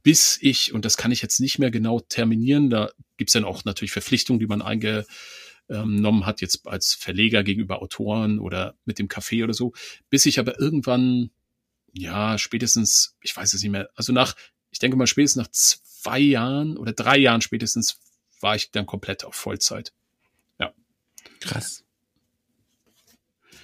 [0.03, 3.65] bis ich, und das kann ich jetzt nicht mehr genau terminieren, da gibt's dann auch
[3.65, 9.45] natürlich Verpflichtungen, die man eingenommen hat, jetzt als Verleger gegenüber Autoren oder mit dem Café
[9.45, 9.73] oder so,
[10.11, 11.31] bis ich aber irgendwann,
[11.93, 14.35] ja, spätestens, ich weiß es nicht mehr, also nach,
[14.71, 18.01] ich denke mal spätestens nach zwei Jahren oder drei Jahren spätestens
[18.41, 19.93] war ich dann komplett auf Vollzeit.
[20.59, 20.75] Ja.
[21.41, 21.85] Krass.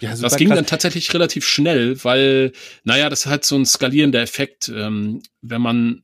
[0.00, 0.56] Ja, das ging krass.
[0.56, 2.52] dann tatsächlich relativ schnell, weil,
[2.84, 4.68] naja, das hat so ein skalierender Effekt.
[4.68, 6.02] Ähm, wenn man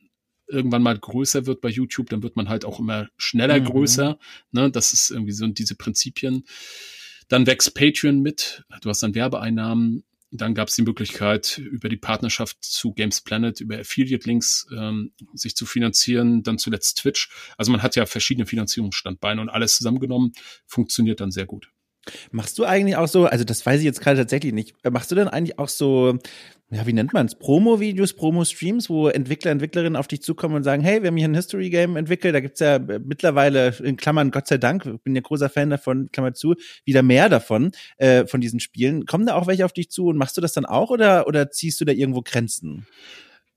[0.49, 3.65] irgendwann mal größer wird bei YouTube, dann wird man halt auch immer schneller mhm.
[3.65, 4.19] größer.
[4.53, 4.71] Ne?
[4.71, 6.45] Das ist irgendwie so diese Prinzipien.
[7.29, 8.65] Dann wächst Patreon mit.
[8.83, 10.05] Du hast dann Werbeeinnahmen.
[10.33, 15.57] Dann gab es die Möglichkeit, über die Partnerschaft zu Games Planet, über Affiliate-Links ähm, sich
[15.57, 16.43] zu finanzieren.
[16.43, 17.31] Dann zuletzt Twitch.
[17.57, 20.33] Also man hat ja verschiedene Finanzierungsstandbeine und alles zusammengenommen
[20.67, 21.71] funktioniert dann sehr gut.
[22.31, 25.11] Machst du eigentlich auch so, also das weiß ich jetzt gerade tatsächlich nicht, äh, machst
[25.11, 26.19] du denn eigentlich auch so,
[26.71, 30.83] ja, wie nennt man es, Promo-Videos, Promo-Streams, wo Entwickler, Entwicklerinnen auf dich zukommen und sagen,
[30.83, 34.49] hey, wir haben hier ein History-Game entwickelt, da gibt's ja äh, mittlerweile, in Klammern, Gott
[34.49, 36.55] sei Dank, ich bin ja großer Fan davon, Klammer zu,
[36.85, 39.07] wieder mehr davon, äh, von diesen Spielen.
[39.07, 41.51] Kommen da auch welche auf dich zu und machst du das dann auch oder, oder
[41.51, 42.87] ziehst du da irgendwo Grenzen?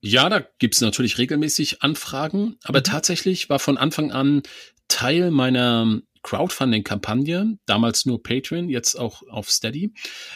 [0.01, 2.83] Ja, da gibt's natürlich regelmäßig Anfragen, aber mhm.
[2.83, 4.43] tatsächlich war von Anfang an
[4.87, 9.93] Teil meiner Crowdfunding-Kampagne, damals nur Patreon, jetzt auch auf Steady,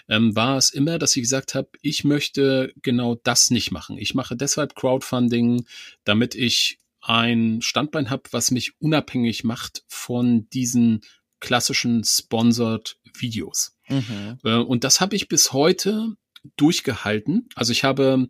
[0.08, 3.98] ähm, war es immer, dass ich gesagt habe, ich möchte genau das nicht machen.
[3.98, 5.66] Ich mache deshalb Crowdfunding,
[6.04, 11.02] damit ich ein Standbein habe, was mich unabhängig macht von diesen
[11.42, 13.76] klassischen Sponsored Videos.
[13.90, 14.40] Mhm.
[14.44, 16.16] Äh, und das habe ich bis heute
[16.56, 17.50] durchgehalten.
[17.56, 18.30] Also ich habe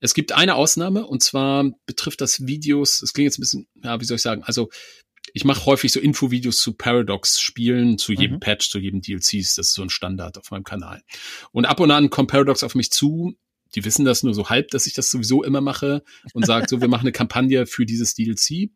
[0.00, 4.00] es gibt eine Ausnahme und zwar betrifft das Videos, es klingt jetzt ein bisschen, ja,
[4.00, 4.68] wie soll ich sagen, also
[5.36, 8.40] ich mache häufig so Infovideos zu Paradox-Spielen, zu jedem mhm.
[8.40, 9.56] Patch, zu jedem DLCs.
[9.56, 11.02] Das ist so ein Standard auf meinem Kanal.
[11.52, 13.36] Und ab und an kommt Paradox auf mich zu.
[13.74, 16.80] Die wissen das nur so halb, dass ich das sowieso immer mache und sagt so,
[16.80, 18.70] wir machen eine Kampagne für dieses DLC.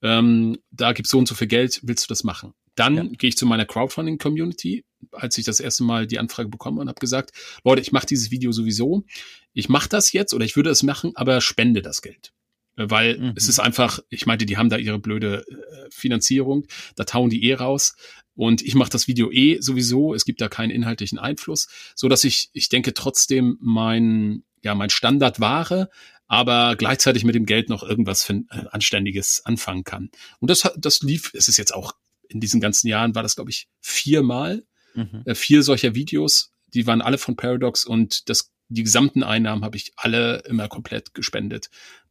[0.00, 2.54] Ähm, da gibt's so und so viel Geld, willst du das machen?
[2.76, 3.02] Dann ja.
[3.18, 6.98] gehe ich zu meiner Crowdfunding-Community, als ich das erste Mal die Anfrage bekommen und habe
[6.98, 9.04] gesagt, Leute, ich mache dieses Video sowieso.
[9.52, 12.32] Ich mache das jetzt oder ich würde es machen, aber spende das Geld
[12.76, 13.32] weil mhm.
[13.36, 17.44] es ist einfach, ich meinte, die haben da ihre blöde äh, Finanzierung, da tauen die
[17.44, 17.96] eh raus.
[18.34, 22.22] Und ich mache das Video eh sowieso, es gibt da keinen inhaltlichen Einfluss, so dass
[22.22, 25.88] ich, ich denke trotzdem mein, ja, mein Standard wahre,
[26.26, 30.10] aber gleichzeitig mit dem Geld noch irgendwas für, äh, Anständiges anfangen kann.
[30.40, 31.92] Und das, das lief, es ist jetzt auch
[32.28, 34.64] in diesen ganzen Jahren war das, glaube ich, viermal,
[34.94, 35.22] mhm.
[35.24, 39.76] äh, vier solcher Videos, die waren alle von Paradox und das die gesamten Einnahmen habe
[39.76, 41.70] ich alle immer komplett gespendet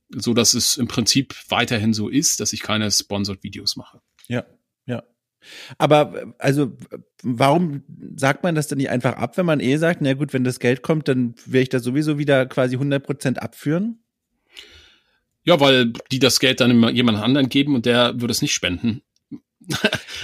[0.09, 4.01] so dass es im Prinzip weiterhin so ist, dass ich keine Sponsored Videos mache.
[4.27, 4.45] Ja,
[4.85, 5.03] ja.
[5.77, 6.75] Aber also,
[7.21, 7.83] warum
[8.15, 10.59] sagt man das denn nicht einfach ab, wenn man eh sagt, na gut, wenn das
[10.59, 14.03] Geld kommt, dann werde ich da sowieso wieder quasi 100 Prozent abführen?
[15.43, 19.01] Ja, weil die das Geld dann jemand anderen geben und der würde es nicht spenden.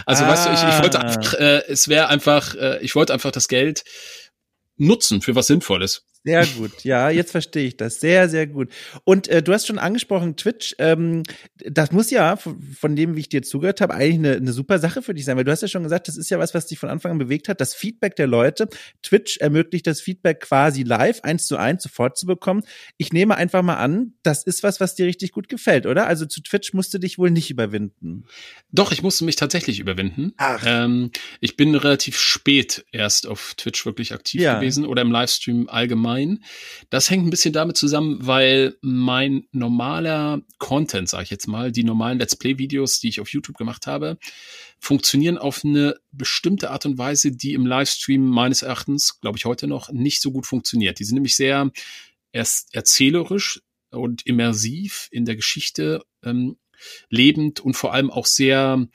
[0.06, 0.30] also, ah.
[0.30, 1.04] weißt du, ich, ich wollte ah.
[1.04, 3.84] einfach, äh, es wäre einfach, äh, ich wollte einfach das Geld
[4.78, 6.08] nutzen für was Sinnvolles.
[6.24, 8.00] Sehr gut, ja, jetzt verstehe ich das.
[8.00, 8.72] Sehr, sehr gut.
[9.06, 11.24] Und äh, du hast schon angesprochen, Twitch, ähm,
[11.58, 15.02] das muss ja, von, dem, wie ich dir zugehört habe, eigentlich eine, eine super Sache
[15.02, 16.78] für dich sein, weil du hast ja schon gesagt, das ist ja was, was dich
[16.78, 18.70] von Anfang an bewegt hat, das Feedback der Leute.
[19.02, 22.62] Twitch ermöglicht das Feedback quasi live, eins zu eins, sofort zu bekommen.
[22.98, 26.06] Ich nehme einfach mal an, das ist was, was dir richtig gut gefällt, oder?
[26.06, 28.26] Also zu Twitch musst du dich wohl nicht überwinden.
[28.72, 30.34] Doch, ich musste mich tatsächlich überwinden.
[30.38, 30.64] Ach.
[30.68, 31.10] Ähm,
[31.40, 34.60] ich bin relativ spät erst auf Twitch wirklich aktiv ja.
[34.60, 36.44] gewesen oder im Livestream allgemein allgemein.
[36.90, 41.84] Das hängt ein bisschen damit zusammen, weil mein normaler Content, sage ich jetzt mal, die
[41.84, 44.18] normalen Let's Play-Videos, die ich auf YouTube gemacht habe,
[44.80, 49.68] funktionieren auf eine bestimmte Art und Weise, die im Livestream meines Erachtens, glaube ich, heute
[49.68, 51.00] noch nicht so gut funktioniert.
[51.00, 51.72] Die sind nämlich sehr
[52.32, 56.58] erst erzählerisch und immersiv in der Geschichte ähm,
[57.10, 58.88] lebend und vor allem auch sehr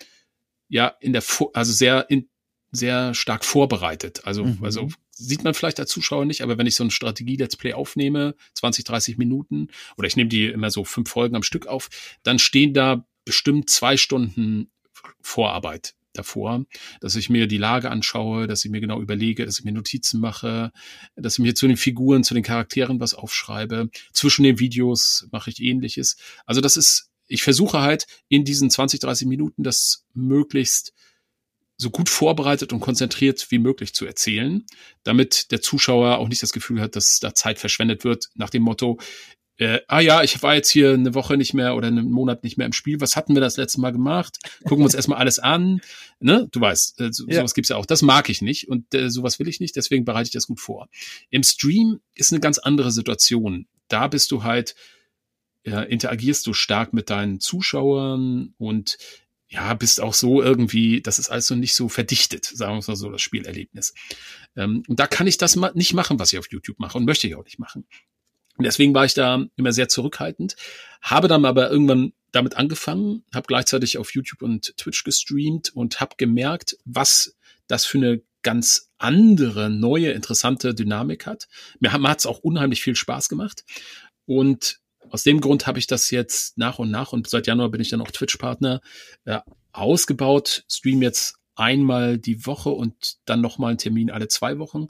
[0.68, 2.28] ja in der also sehr in,
[2.72, 4.22] sehr stark vorbereitet.
[4.24, 4.58] Also mhm.
[4.62, 8.34] also sieht man vielleicht als Zuschauer nicht, aber wenn ich so ein Strategie-Let's Play aufnehme,
[8.54, 11.88] 20, 30 Minuten, oder ich nehme die immer so fünf Folgen am Stück auf,
[12.22, 14.70] dann stehen da bestimmt zwei Stunden
[15.22, 16.64] Vorarbeit davor,
[17.00, 20.20] dass ich mir die Lage anschaue, dass ich mir genau überlege, dass ich mir Notizen
[20.20, 20.72] mache,
[21.14, 23.90] dass ich mir zu den Figuren, zu den Charakteren was aufschreibe.
[24.12, 26.16] Zwischen den Videos mache ich ähnliches.
[26.44, 30.92] Also das ist, ich versuche halt in diesen 20, 30 Minuten das möglichst
[31.76, 34.64] so gut vorbereitet und konzentriert wie möglich zu erzählen,
[35.02, 38.62] damit der Zuschauer auch nicht das Gefühl hat, dass da Zeit verschwendet wird, nach dem
[38.62, 38.98] Motto,
[39.58, 42.58] äh, ah ja, ich war jetzt hier eine Woche nicht mehr oder einen Monat nicht
[42.58, 43.00] mehr im Spiel.
[43.00, 44.38] Was hatten wir das letzte Mal gemacht?
[44.64, 45.80] Gucken wir uns erstmal alles an.
[46.20, 46.48] Ne?
[46.50, 47.36] Du weißt, äh, so, ja.
[47.36, 47.86] sowas gibt's ja auch.
[47.86, 50.60] Das mag ich nicht und äh, sowas will ich nicht, deswegen bereite ich das gut
[50.60, 50.88] vor.
[51.30, 53.66] Im Stream ist eine ganz andere Situation.
[53.88, 54.74] Da bist du halt,
[55.64, 58.98] ja, interagierst du stark mit deinen Zuschauern und
[59.48, 63.10] ja, bist auch so irgendwie, das ist also nicht so verdichtet, sagen wir mal so,
[63.10, 63.94] das Spielerlebnis.
[64.56, 67.04] Ähm, und da kann ich das ma nicht machen, was ich auf YouTube mache und
[67.04, 67.86] möchte ich auch nicht machen.
[68.56, 70.56] Und deswegen war ich da immer sehr zurückhaltend,
[71.02, 76.16] habe dann aber irgendwann damit angefangen, habe gleichzeitig auf YouTube und Twitch gestreamt und habe
[76.16, 77.36] gemerkt, was
[77.66, 81.48] das für eine ganz andere, neue, interessante Dynamik hat.
[81.80, 83.64] Mir hat es auch unheimlich viel Spaß gemacht.
[84.24, 84.80] Und
[85.10, 87.90] aus dem Grund habe ich das jetzt nach und nach und seit Januar bin ich
[87.90, 88.80] dann auch Twitch-Partner
[89.24, 89.38] äh,
[89.72, 94.86] ausgebaut, stream jetzt einmal die Woche und dann nochmal einen Termin alle zwei Wochen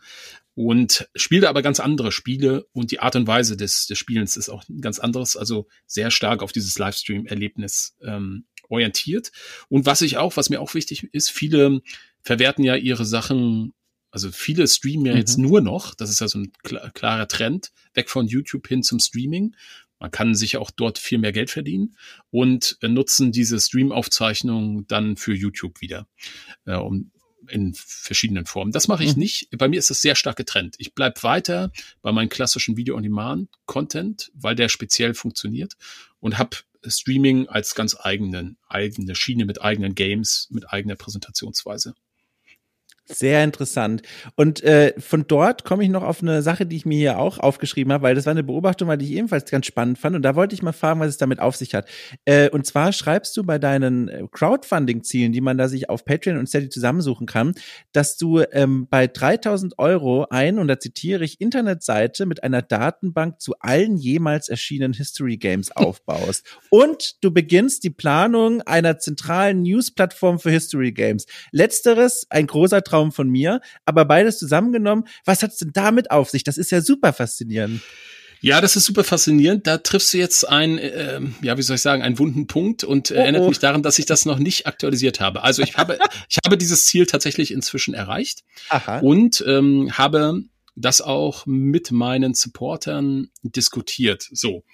[0.55, 4.49] und spiele aber ganz andere Spiele und die Art und Weise des, des Spielens ist
[4.49, 9.31] auch ein ganz anderes, also sehr stark auf dieses Livestream-Erlebnis ähm, orientiert.
[9.69, 11.83] Und was ich auch, was mir auch wichtig ist, viele
[12.23, 13.75] verwerten ja ihre Sachen
[14.17, 15.19] also viele streamen ja mhm.
[15.19, 18.99] jetzt nur noch, das ist ja so ein klarer Trend, weg von YouTube hin zum
[18.99, 19.55] Streaming.
[19.99, 21.97] Man kann sich auch dort viel mehr Geld verdienen
[22.31, 26.07] und äh, nutzen diese Stream-Aufzeichnungen dann für YouTube wieder.
[26.65, 27.11] Äh, um,
[27.49, 28.73] in verschiedenen Formen.
[28.73, 29.21] Das mache ich mhm.
[29.21, 29.49] nicht.
[29.57, 30.75] Bei mir ist das sehr stark getrennt.
[30.79, 31.71] Ich bleib weiter
[32.03, 35.77] bei meinem klassischen Video-on-Demand-Content, weil der speziell funktioniert
[36.19, 41.95] und habe Streaming als ganz eigenen, eigene Schiene mit eigenen Games, mit eigener Präsentationsweise.
[43.09, 44.03] Sehr interessant.
[44.35, 47.39] Und äh, von dort komme ich noch auf eine Sache, die ich mir hier auch
[47.39, 50.17] aufgeschrieben habe, weil das war eine Beobachtung, die ich ebenfalls ganz spannend fand.
[50.17, 51.89] Und da wollte ich mal fragen, was es damit auf sich hat.
[52.25, 56.37] Äh, und zwar schreibst du bei deinen äh, Crowdfunding-Zielen, die man da sich auf Patreon
[56.37, 57.55] und Steady zusammensuchen kann,
[57.93, 63.41] dass du ähm, bei 3000 Euro ein, und da zitiere ich, Internetseite mit einer Datenbank
[63.41, 66.45] zu allen jemals erschienenen History Games aufbaust.
[66.71, 71.27] und du beginnst die Planung einer zentralen News-Plattform für History Games.
[71.53, 76.31] Letzteres, ein großer Traum Traum von mir, aber beides zusammengenommen, was hat's denn damit auf
[76.31, 76.45] sich?
[76.45, 77.83] Das ist ja super faszinierend.
[78.41, 79.67] Ja, das ist super faszinierend.
[79.67, 83.11] Da triffst du jetzt einen, äh, ja, wie soll ich sagen, einen wunden Punkt und
[83.11, 83.49] äh, oh, erinnert oh.
[83.49, 85.43] mich daran, dass ich das noch nicht aktualisiert habe.
[85.43, 89.01] Also ich habe, ich habe dieses Ziel tatsächlich inzwischen erreicht Aha.
[89.01, 90.43] und ähm, habe
[90.75, 94.29] das auch mit meinen Supportern diskutiert.
[94.33, 94.65] So,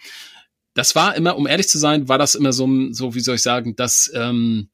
[0.75, 3.43] das war immer, um ehrlich zu sein, war das immer so, so wie soll ich
[3.43, 4.68] sagen, dass ähm,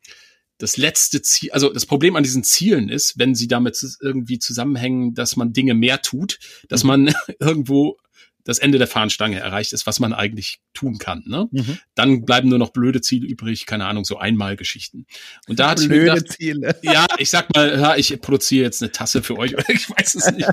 [0.59, 5.15] das letzte Ziel, also das Problem an diesen Zielen ist, wenn sie damit irgendwie zusammenhängen,
[5.15, 6.39] dass man Dinge mehr tut,
[6.69, 6.89] dass mhm.
[6.89, 7.97] man irgendwo
[8.45, 11.23] das Ende der Fahnenstange erreicht ist, was man eigentlich tun kann.
[11.27, 11.49] Ne?
[11.51, 11.79] Mhm.
[11.95, 15.07] Dann bleiben nur noch blöde Ziele übrig, keine Ahnung, so Einmalgeschichten.
[15.49, 16.75] Und da hatte ich mir gedacht, Ziele.
[16.83, 20.15] ja, ich sag mal, ja, ich produziere jetzt eine Tasse für euch, oder ich weiß
[20.15, 20.49] es nicht.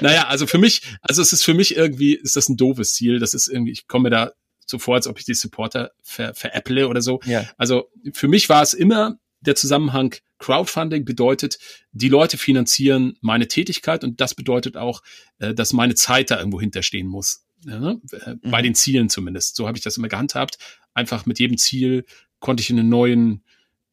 [0.00, 3.18] naja, also für mich, also es ist für mich irgendwie, ist das ein doofes Ziel.
[3.18, 4.32] Das ist irgendwie, ich komme da
[4.64, 7.18] so vor, als ob ich die Supporter ver, veräpple oder so.
[7.24, 7.44] Ja.
[7.56, 11.58] Also für mich war es immer der Zusammenhang Crowdfunding bedeutet,
[11.92, 15.02] die Leute finanzieren meine Tätigkeit und das bedeutet auch,
[15.38, 17.44] äh, dass meine Zeit da irgendwo hinterstehen muss.
[17.64, 18.00] Ne?
[18.10, 18.64] Äh, bei mhm.
[18.64, 19.56] den Zielen zumindest.
[19.56, 20.58] So habe ich das immer gehandhabt.
[20.94, 22.04] Einfach mit jedem Ziel
[22.40, 23.44] konnte ich in einen neuen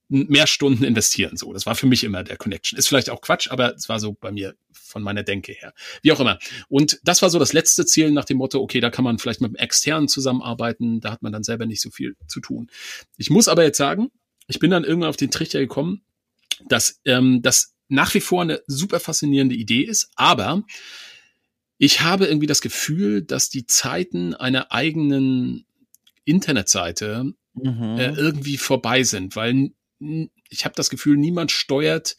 [0.09, 1.37] mehr Stunden investieren.
[1.37, 2.79] So, das war für mich immer der Connection.
[2.79, 5.71] Ist vielleicht auch Quatsch, aber es war so bei mir von meiner Denke her.
[6.01, 6.39] Wie auch immer.
[6.67, 9.39] Und das war so das letzte Ziel nach dem Motto, okay, da kann man vielleicht
[9.39, 12.71] mit einem externen zusammenarbeiten, da hat man dann selber nicht so viel zu tun.
[13.17, 14.09] Ich muss aber jetzt sagen,
[14.49, 16.01] ich bin dann irgendwann auf den Trichter gekommen,
[16.67, 20.63] dass ähm, das nach wie vor eine super faszinierende Idee ist, aber
[21.77, 25.65] ich habe irgendwie das Gefühl, dass die Zeiten einer eigenen
[26.25, 27.97] Internetseite mhm.
[27.97, 29.71] äh, irgendwie vorbei sind, weil
[30.49, 32.17] ich habe das Gefühl, niemand steuert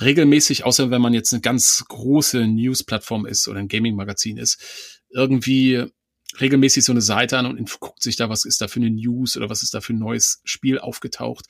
[0.00, 5.86] regelmäßig, außer wenn man jetzt eine ganz große News-Plattform ist oder ein Gaming-Magazin ist, irgendwie
[6.40, 9.36] regelmäßig so eine Seite an und guckt sich da, was ist da für eine News
[9.36, 11.46] oder was ist da für ein neues Spiel aufgetaucht.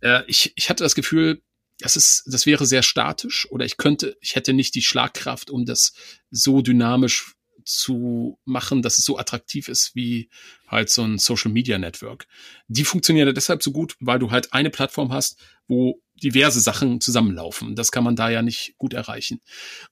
[0.00, 1.42] Äh, ich, ich hatte das Gefühl,
[1.78, 5.64] das ist, das wäre sehr statisch oder ich könnte, ich hätte nicht die Schlagkraft, um
[5.64, 5.92] das
[6.30, 10.28] so dynamisch zu machen, dass es so attraktiv ist wie
[10.68, 12.26] halt so ein Social Media Network.
[12.68, 17.74] Die funktionieren deshalb so gut, weil du halt eine Plattform hast, wo diverse Sachen zusammenlaufen.
[17.74, 19.40] Das kann man da ja nicht gut erreichen.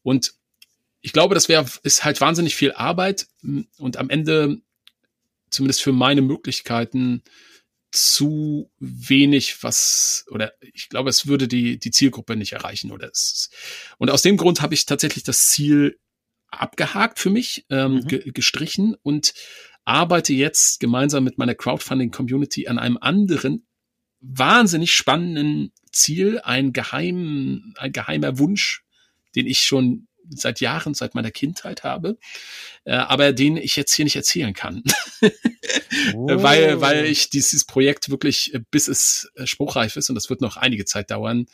[0.02, 0.34] Und
[1.02, 3.26] ich glaube, das wäre, ist halt wahnsinnig viel Arbeit
[3.78, 4.62] und am Ende,
[5.50, 7.22] zumindest für meine Möglichkeiten,
[7.90, 13.50] zu wenig, was, oder ich glaube, es würde die, die Zielgruppe nicht erreichen, oder es,
[13.98, 15.98] und aus dem Grund habe ich tatsächlich das Ziel
[16.48, 18.08] abgehakt für mich, ähm, mhm.
[18.08, 19.34] ge gestrichen und
[19.84, 23.66] arbeite jetzt gemeinsam mit meiner Crowdfunding-Community an einem anderen
[24.20, 28.84] wahnsinnig spannenden Ziel, ein geheim, ein geheimer Wunsch,
[29.34, 32.18] den ich schon seit Jahren, seit meiner Kindheit habe,
[32.84, 34.82] äh, aber den ich jetzt hier nicht erzählen kann,
[36.14, 36.26] oh.
[36.42, 40.40] weil weil ich dieses Projekt wirklich äh, bis es äh, spruchreif ist und das wird
[40.40, 41.46] noch einige Zeit dauern,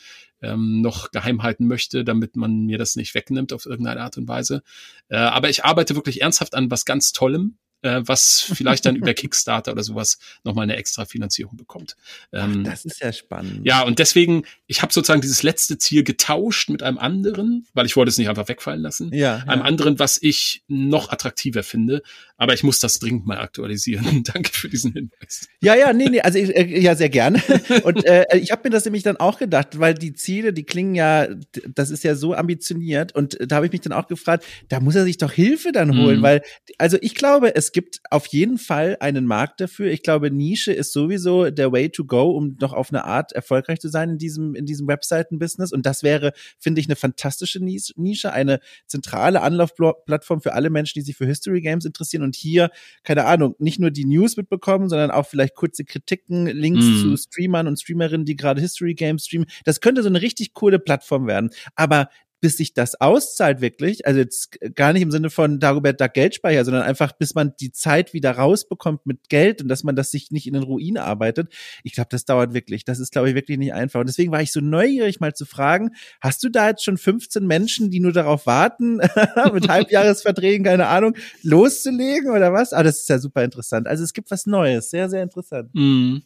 [0.42, 4.28] ähm, noch geheim halten möchte, damit man mir das nicht wegnimmt auf irgendeine Art und
[4.28, 4.62] Weise.
[5.08, 9.14] Äh, aber ich arbeite wirklich ernsthaft an was ganz Tollem äh, was vielleicht dann über
[9.14, 11.96] Kickstarter oder sowas nochmal eine extra Finanzierung bekommt.
[12.32, 13.66] Ähm, Ach, das ist ja spannend.
[13.66, 17.96] Ja, und deswegen, ich habe sozusagen dieses letzte Ziel getauscht mit einem anderen, weil ich
[17.96, 19.12] wollte es nicht einfach wegfallen lassen.
[19.12, 19.66] Ja, einem ja.
[19.66, 22.02] anderen, was ich noch attraktiver finde.
[22.40, 24.22] Aber ich muss das dringend mal aktualisieren.
[24.32, 25.48] Danke für diesen Hinweis.
[25.60, 27.42] Ja, ja, nee, nee, also ich, äh, ja, sehr gerne.
[27.82, 30.94] Und äh, ich habe mir das nämlich dann auch gedacht, weil die Ziele, die klingen
[30.94, 31.26] ja,
[31.74, 33.12] das ist ja so ambitioniert.
[33.14, 35.98] Und da habe ich mich dann auch gefragt, da muss er sich doch Hilfe dann
[35.98, 36.22] holen, mhm.
[36.22, 36.42] weil,
[36.78, 39.90] also ich glaube, es es gibt auf jeden Fall einen Markt dafür.
[39.90, 43.78] Ich glaube, Nische ist sowieso der Way to go, um noch auf eine Art erfolgreich
[43.78, 45.70] zu sein in diesem, in diesem Webseiten-Business.
[45.70, 51.02] Und das wäre, finde ich, eine fantastische Nische, eine zentrale Anlaufplattform für alle Menschen, die
[51.02, 52.70] sich für History Games interessieren und hier,
[53.02, 57.02] keine Ahnung, nicht nur die News mitbekommen, sondern auch vielleicht kurze Kritiken, Links mm.
[57.02, 59.46] zu Streamern und Streamerinnen, die gerade History Games streamen.
[59.66, 61.50] Das könnte so eine richtig coole Plattform werden.
[61.74, 62.08] Aber
[62.40, 66.64] bis sich das auszahlt wirklich, also jetzt gar nicht im Sinne von Dagobert Duck Geldspeicher,
[66.64, 70.30] sondern einfach bis man die Zeit wieder rausbekommt mit Geld und dass man das sich
[70.30, 71.52] nicht in den Ruin arbeitet.
[71.82, 72.84] Ich glaube, das dauert wirklich.
[72.84, 74.00] Das ist, glaube ich, wirklich nicht einfach.
[74.00, 77.46] Und deswegen war ich so neugierig, mal zu fragen, hast du da jetzt schon 15
[77.46, 78.96] Menschen, die nur darauf warten,
[79.52, 82.72] mit Halbjahresverträgen, keine Ahnung, loszulegen oder was?
[82.72, 83.86] Ah, das ist ja super interessant.
[83.86, 84.90] Also es gibt was Neues.
[84.90, 85.70] Sehr, sehr interessant.
[85.74, 86.18] Mm.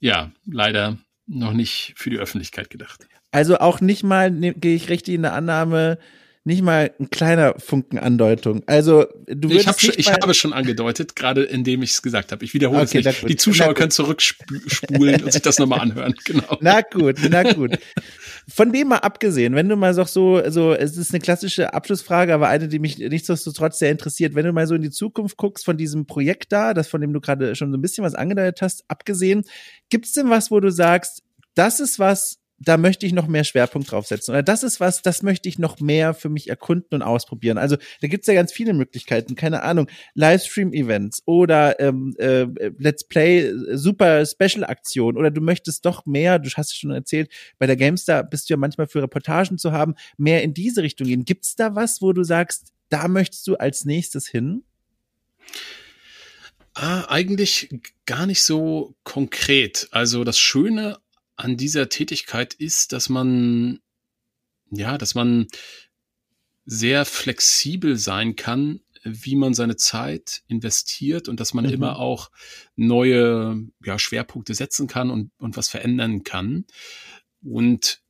[0.00, 3.06] Ja, leider noch nicht für die Öffentlichkeit gedacht.
[3.30, 5.98] Also auch nicht mal, ne, gehe ich richtig in der Annahme,
[6.42, 8.62] nicht mal ein kleiner Funken Andeutung.
[8.66, 12.44] Also du ich, hab schon, ich habe schon angedeutet, gerade indem ich es gesagt habe.
[12.44, 13.28] Ich wiederhole okay, es nicht.
[13.28, 16.14] Die Zuschauer können zurückspulen und sich das nochmal anhören.
[16.24, 16.56] Genau.
[16.60, 17.78] Na gut, na gut.
[18.48, 22.32] Von dem mal abgesehen, wenn du mal so, so, so, es ist eine klassische Abschlussfrage,
[22.32, 24.34] aber eine, die mich nichtsdestotrotz sehr interessiert.
[24.34, 27.12] Wenn du mal so in die Zukunft guckst von diesem Projekt da, das von dem
[27.12, 29.44] du gerade schon so ein bisschen was angedeutet hast, abgesehen,
[29.90, 31.22] gibt's denn was, wo du sagst,
[31.54, 34.32] das ist was, da möchte ich noch mehr Schwerpunkt draufsetzen.
[34.32, 37.56] Oder das ist was, das möchte ich noch mehr für mich erkunden und ausprobieren.
[37.56, 42.46] Also da gibt's ja ganz viele Möglichkeiten, keine Ahnung, Livestream-Events oder ähm, äh,
[42.78, 47.30] Let's Play, äh, super Special-Aktion oder du möchtest doch mehr, du hast es schon erzählt,
[47.58, 51.06] bei der GameStar bist du ja manchmal für Reportagen zu haben, mehr in diese Richtung
[51.06, 51.24] gehen.
[51.24, 54.64] Gibt's da was, wo du sagst, da möchtest du als nächstes hin?
[56.74, 57.68] Ah, eigentlich
[58.04, 59.88] gar nicht so konkret.
[59.92, 60.98] Also das Schöne
[61.40, 63.80] an dieser Tätigkeit ist, dass man,
[64.70, 65.46] ja, dass man
[66.64, 71.72] sehr flexibel sein kann, wie man seine Zeit investiert und dass man mhm.
[71.72, 72.30] immer auch
[72.76, 76.66] neue ja, Schwerpunkte setzen kann und, und was verändern kann.
[77.42, 78.02] Und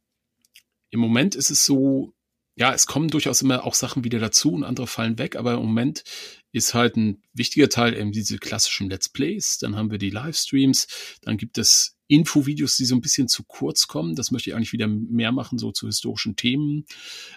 [0.90, 2.12] im Moment ist es so,
[2.56, 5.60] ja, es kommen durchaus immer auch Sachen wieder dazu und andere fallen weg, aber im
[5.60, 6.02] Moment
[6.50, 9.58] ist halt ein wichtiger Teil eben diese klassischen Let's Plays.
[9.58, 10.88] Dann haben wir die Livestreams,
[11.22, 14.16] dann gibt es Infovideos, die so ein bisschen zu kurz kommen.
[14.16, 16.84] Das möchte ich eigentlich wieder mehr machen, so zu historischen Themen.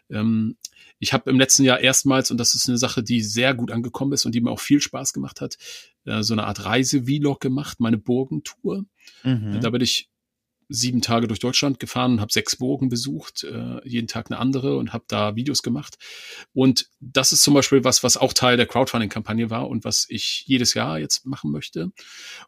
[0.09, 0.57] Ähm,
[0.99, 4.13] ich habe im letzten Jahr erstmals, und das ist eine Sache, die sehr gut angekommen
[4.13, 5.57] ist und die mir auch viel Spaß gemacht hat,
[6.05, 8.85] äh, so eine Art Reise-Vlog gemacht, meine Burgentour.
[9.23, 9.59] Mhm.
[9.61, 10.09] Da bin ich
[10.69, 14.77] sieben Tage durch Deutschland gefahren und habe sechs Burgen besucht, äh, jeden Tag eine andere
[14.77, 15.99] und habe da Videos gemacht.
[16.53, 20.43] Und das ist zum Beispiel was, was auch Teil der Crowdfunding-Kampagne war und was ich
[20.47, 21.91] jedes Jahr jetzt machen möchte.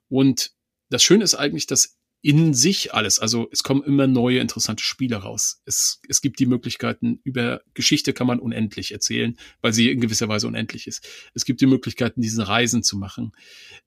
[0.08, 0.54] Und
[0.90, 3.20] das Schöne ist eigentlich, dass in sich alles.
[3.20, 5.62] Also es kommen immer neue interessante Spiele raus.
[5.66, 10.28] Es, es gibt die Möglichkeiten, über Geschichte kann man unendlich erzählen, weil sie in gewisser
[10.28, 11.08] Weise unendlich ist.
[11.36, 13.32] Es gibt die Möglichkeiten, diese Reisen zu machen.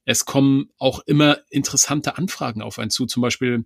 [0.05, 3.07] Es kommen auch immer interessante Anfragen auf einen zu.
[3.07, 3.64] Zum Beispiel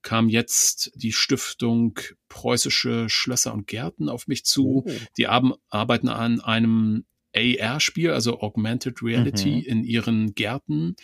[0.00, 2.00] kam jetzt die Stiftung
[2.30, 4.86] Preußische Schlösser und Gärten auf mich zu.
[4.86, 4.90] Oh.
[5.18, 7.04] Die arbeiten an einem
[7.36, 9.64] AR-Spiel, also Augmented Reality, mhm.
[9.66, 10.96] in ihren Gärten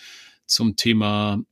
[0.46, 1.42] zum Thema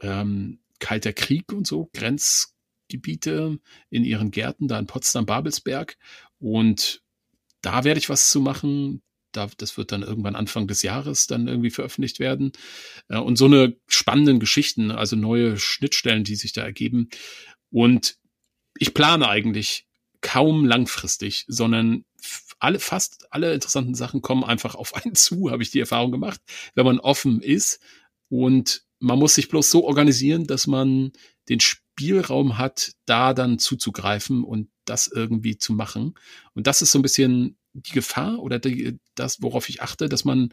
[0.00, 3.58] ähm, Kalter Krieg und so, Grenzgebiete
[3.90, 5.96] in ihren Gärten, da in Potsdam-Babelsberg.
[6.38, 7.02] Und
[7.60, 9.02] da werde ich was zu machen.
[9.32, 12.52] Da, das wird dann irgendwann Anfang des Jahres dann irgendwie veröffentlicht werden.
[13.08, 17.10] Äh, und so eine spannenden Geschichten, also neue Schnittstellen, die sich da ergeben.
[17.70, 18.16] Und
[18.78, 19.86] ich plane eigentlich
[20.20, 22.04] kaum langfristig, sondern
[22.58, 26.40] alle, fast alle interessanten Sachen kommen einfach auf einen zu, habe ich die Erfahrung gemacht,
[26.74, 27.80] wenn man offen ist
[28.28, 31.12] und man muss sich bloß so organisieren, dass man
[31.48, 36.14] den Spielraum hat, da dann zuzugreifen und das irgendwie zu machen.
[36.54, 40.24] Und das ist so ein bisschen die Gefahr oder die, das, worauf ich achte, dass
[40.24, 40.52] man,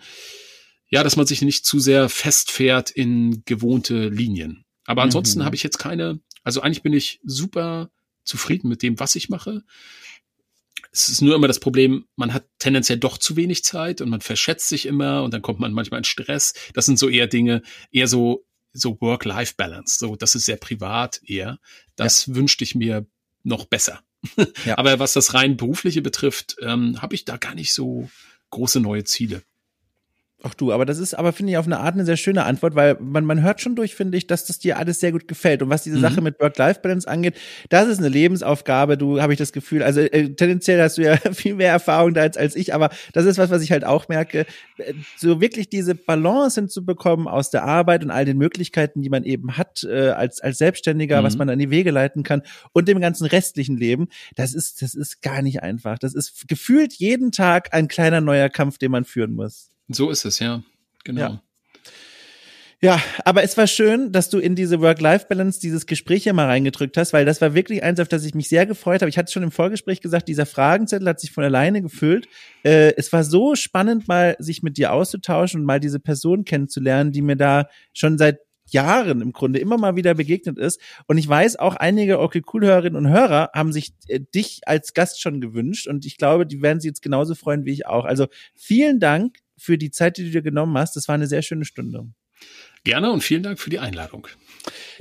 [0.87, 4.65] ja, dass man sich nicht zu sehr festfährt in gewohnte Linien.
[4.85, 5.45] Aber ansonsten mhm.
[5.45, 7.89] habe ich jetzt keine, also eigentlich bin ich super
[8.23, 9.63] zufrieden mit dem, was ich mache
[10.91, 14.21] es ist nur immer das Problem, man hat tendenziell doch zu wenig Zeit und man
[14.21, 16.53] verschätzt sich immer und dann kommt man manchmal in Stress.
[16.73, 17.61] Das sind so eher Dinge,
[17.91, 19.97] eher so, so Work-Life-Balance.
[19.99, 21.59] So, das ist sehr privat eher.
[21.95, 22.35] Das ja.
[22.35, 23.05] wünschte ich mir
[23.43, 24.01] noch besser.
[24.65, 24.77] Ja.
[24.77, 28.09] Aber was das rein berufliche betrifft, ähm, habe ich da gar nicht so
[28.49, 29.43] große neue Ziele.
[30.47, 32.75] Ach du, aber das ist aber, finde ich, auf eine Art eine sehr schöne Antwort,
[32.75, 35.63] weil man, man hört schon durch, finde ich, dass das dir alles sehr gut gefällt.
[35.63, 36.01] Und was diese mhm.
[36.01, 37.33] Sache mit Work-Life-Balance angeht,
[37.69, 39.81] das ist eine Lebensaufgabe, du habe ich das Gefühl.
[39.81, 43.25] Also äh, tendenziell hast du ja viel mehr Erfahrung da als, als ich, aber das
[43.25, 44.45] ist was, was ich halt auch merke.
[44.77, 49.23] Äh, so wirklich diese Balance hinzubekommen aus der Arbeit und all den Möglichkeiten, die man
[49.23, 51.25] eben hat, äh, als, als Selbstständiger, mhm.
[51.25, 54.93] was man an die Wege leiten kann und dem ganzen restlichen Leben, das ist, das
[54.93, 55.97] ist gar nicht einfach.
[55.97, 59.71] Das ist gefühlt jeden Tag ein kleiner neuer Kampf, den man führen muss.
[59.87, 60.63] So ist es, ja.
[61.03, 61.21] Genau.
[61.21, 61.41] Ja.
[62.81, 66.97] Ja, aber es war schön, dass du in diese Work-Life-Balance dieses Gespräch hier mal reingedrückt
[66.97, 69.09] hast, weil das war wirklich eins, auf das ich mich sehr gefreut habe.
[69.09, 72.27] Ich hatte schon im Vorgespräch gesagt, dieser Fragenzettel hat sich von alleine gefüllt.
[72.63, 77.11] Äh, es war so spannend, mal sich mit dir auszutauschen und mal diese Person kennenzulernen,
[77.11, 80.79] die mir da schon seit Jahren im Grunde immer mal wieder begegnet ist.
[81.07, 84.93] Und ich weiß, auch einige Okay Cool Hörerinnen und Hörer haben sich äh, dich als
[84.93, 88.05] Gast schon gewünscht und ich glaube, die werden sich jetzt genauso freuen wie ich auch.
[88.05, 90.95] Also vielen Dank für die Zeit, die du dir genommen hast.
[90.95, 92.07] Das war eine sehr schöne Stunde.
[92.83, 94.27] Gerne und vielen Dank für die Einladung.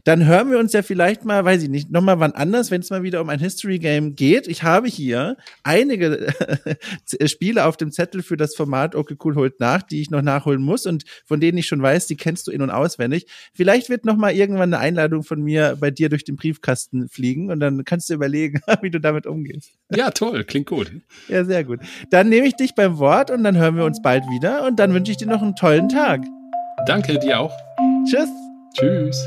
[0.04, 2.90] Dann hören wir uns ja vielleicht mal, weiß ich nicht, nochmal wann anders, wenn es
[2.90, 4.46] mal wieder um ein History Game geht.
[4.46, 6.34] Ich habe hier einige
[7.26, 10.62] Spiele auf dem Zettel für das Format Okay Cool holt nach, die ich noch nachholen
[10.62, 13.26] muss und von denen ich schon weiß, die kennst du in- und auswendig.
[13.54, 17.50] Vielleicht wird noch mal irgendwann eine Einladung von mir bei dir durch den Briefkasten fliegen
[17.50, 19.70] und dann kannst du überlegen, wie du damit umgehst.
[19.94, 20.92] Ja, toll, klingt gut.
[21.28, 21.80] Ja, sehr gut.
[22.10, 24.92] Dann nehme ich dich beim Wort und dann hören wir uns bald wieder und dann
[24.92, 26.22] wünsche ich dir noch einen tollen Tag.
[26.86, 27.56] Danke dir auch.
[28.06, 28.28] Tschüss.
[28.76, 29.26] Tschüss.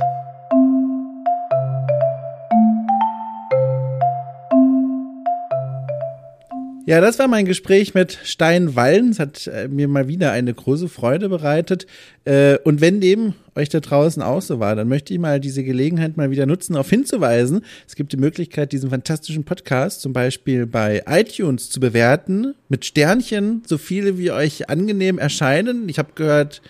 [6.87, 9.09] Ja, das war mein Gespräch mit Stein Wallen.
[9.09, 11.85] Es hat äh, mir mal wieder eine große Freude bereitet.
[12.23, 15.65] Äh, und wenn dem euch da draußen auch so war, dann möchte ich mal diese
[15.65, 17.65] Gelegenheit mal wieder nutzen, darauf hinzuweisen.
[17.85, 22.55] Es gibt die Möglichkeit, diesen fantastischen Podcast zum Beispiel bei iTunes zu bewerten.
[22.69, 25.89] Mit Sternchen, so viele wie euch angenehm erscheinen.
[25.89, 26.61] Ich habe gehört,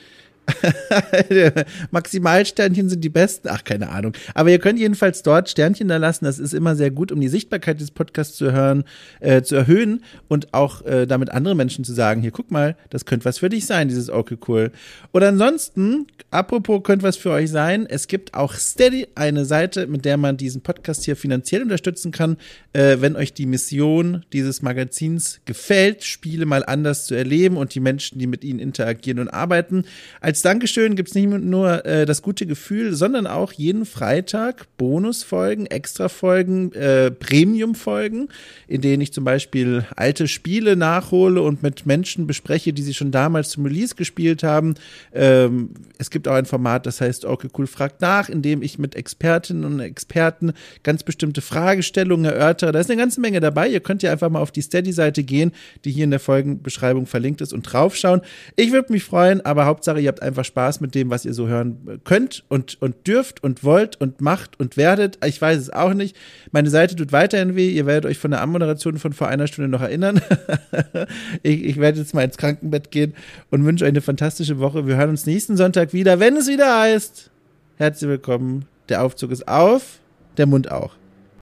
[1.91, 3.49] Maximalsternchen sind die besten.
[3.49, 4.13] Ach, keine Ahnung.
[4.33, 6.25] Aber ihr könnt jedenfalls dort Sternchen da lassen.
[6.25, 8.83] Das ist immer sehr gut, um die Sichtbarkeit des Podcasts zu hören,
[9.19, 13.05] äh, zu erhöhen und auch äh, damit andere Menschen zu sagen, hier guck mal, das
[13.05, 14.71] könnte was für dich sein, dieses Okay cool.
[15.11, 20.05] Oder ansonsten, apropos könnte was für euch sein, es gibt auch Steady, eine Seite, mit
[20.05, 22.37] der man diesen Podcast hier finanziell unterstützen kann.
[22.73, 27.79] Äh, wenn euch die Mission dieses Magazins gefällt, Spiele mal anders zu erleben und die
[27.79, 29.83] Menschen, die mit ihnen interagieren und arbeiten,
[30.21, 34.67] als als Dankeschön gibt es nicht nur äh, das gute Gefühl, sondern auch jeden Freitag
[34.77, 38.29] Bonusfolgen, Extrafolgen, äh, Premiumfolgen,
[38.67, 43.09] in denen ich zum Beispiel alte Spiele nachhole und mit Menschen bespreche, die sie schon
[43.09, 44.75] damals zum Release gespielt haben.
[45.11, 48.77] Ähm, es gibt auch ein Format, das heißt Okay Cool fragt nach, in dem ich
[48.77, 50.53] mit Expertinnen und Experten
[50.83, 52.71] ganz bestimmte Fragestellungen erörtere.
[52.73, 53.69] Da ist eine ganze Menge dabei.
[53.69, 55.51] Ihr könnt ja einfach mal auf die Steady-Seite gehen,
[55.83, 58.21] die hier in der Folgenbeschreibung verlinkt ist und draufschauen.
[58.55, 61.47] Ich würde mich freuen, aber Hauptsache, ihr habt einfach Spaß mit dem, was ihr so
[61.47, 65.17] hören könnt und, und dürft und wollt und macht und werdet.
[65.25, 66.15] Ich weiß es auch nicht.
[66.51, 67.69] Meine Seite tut weiterhin weh.
[67.69, 70.21] Ihr werdet euch von der Anmoderation von vor einer Stunde noch erinnern.
[71.43, 73.13] ich, ich werde jetzt mal ins Krankenbett gehen
[73.49, 74.85] und wünsche euch eine fantastische Woche.
[74.85, 77.31] Wir hören uns nächsten Sonntag wieder, wenn es wieder heißt.
[77.77, 78.65] Herzlich willkommen.
[78.89, 79.99] Der Aufzug ist auf,
[80.37, 80.95] der Mund auch.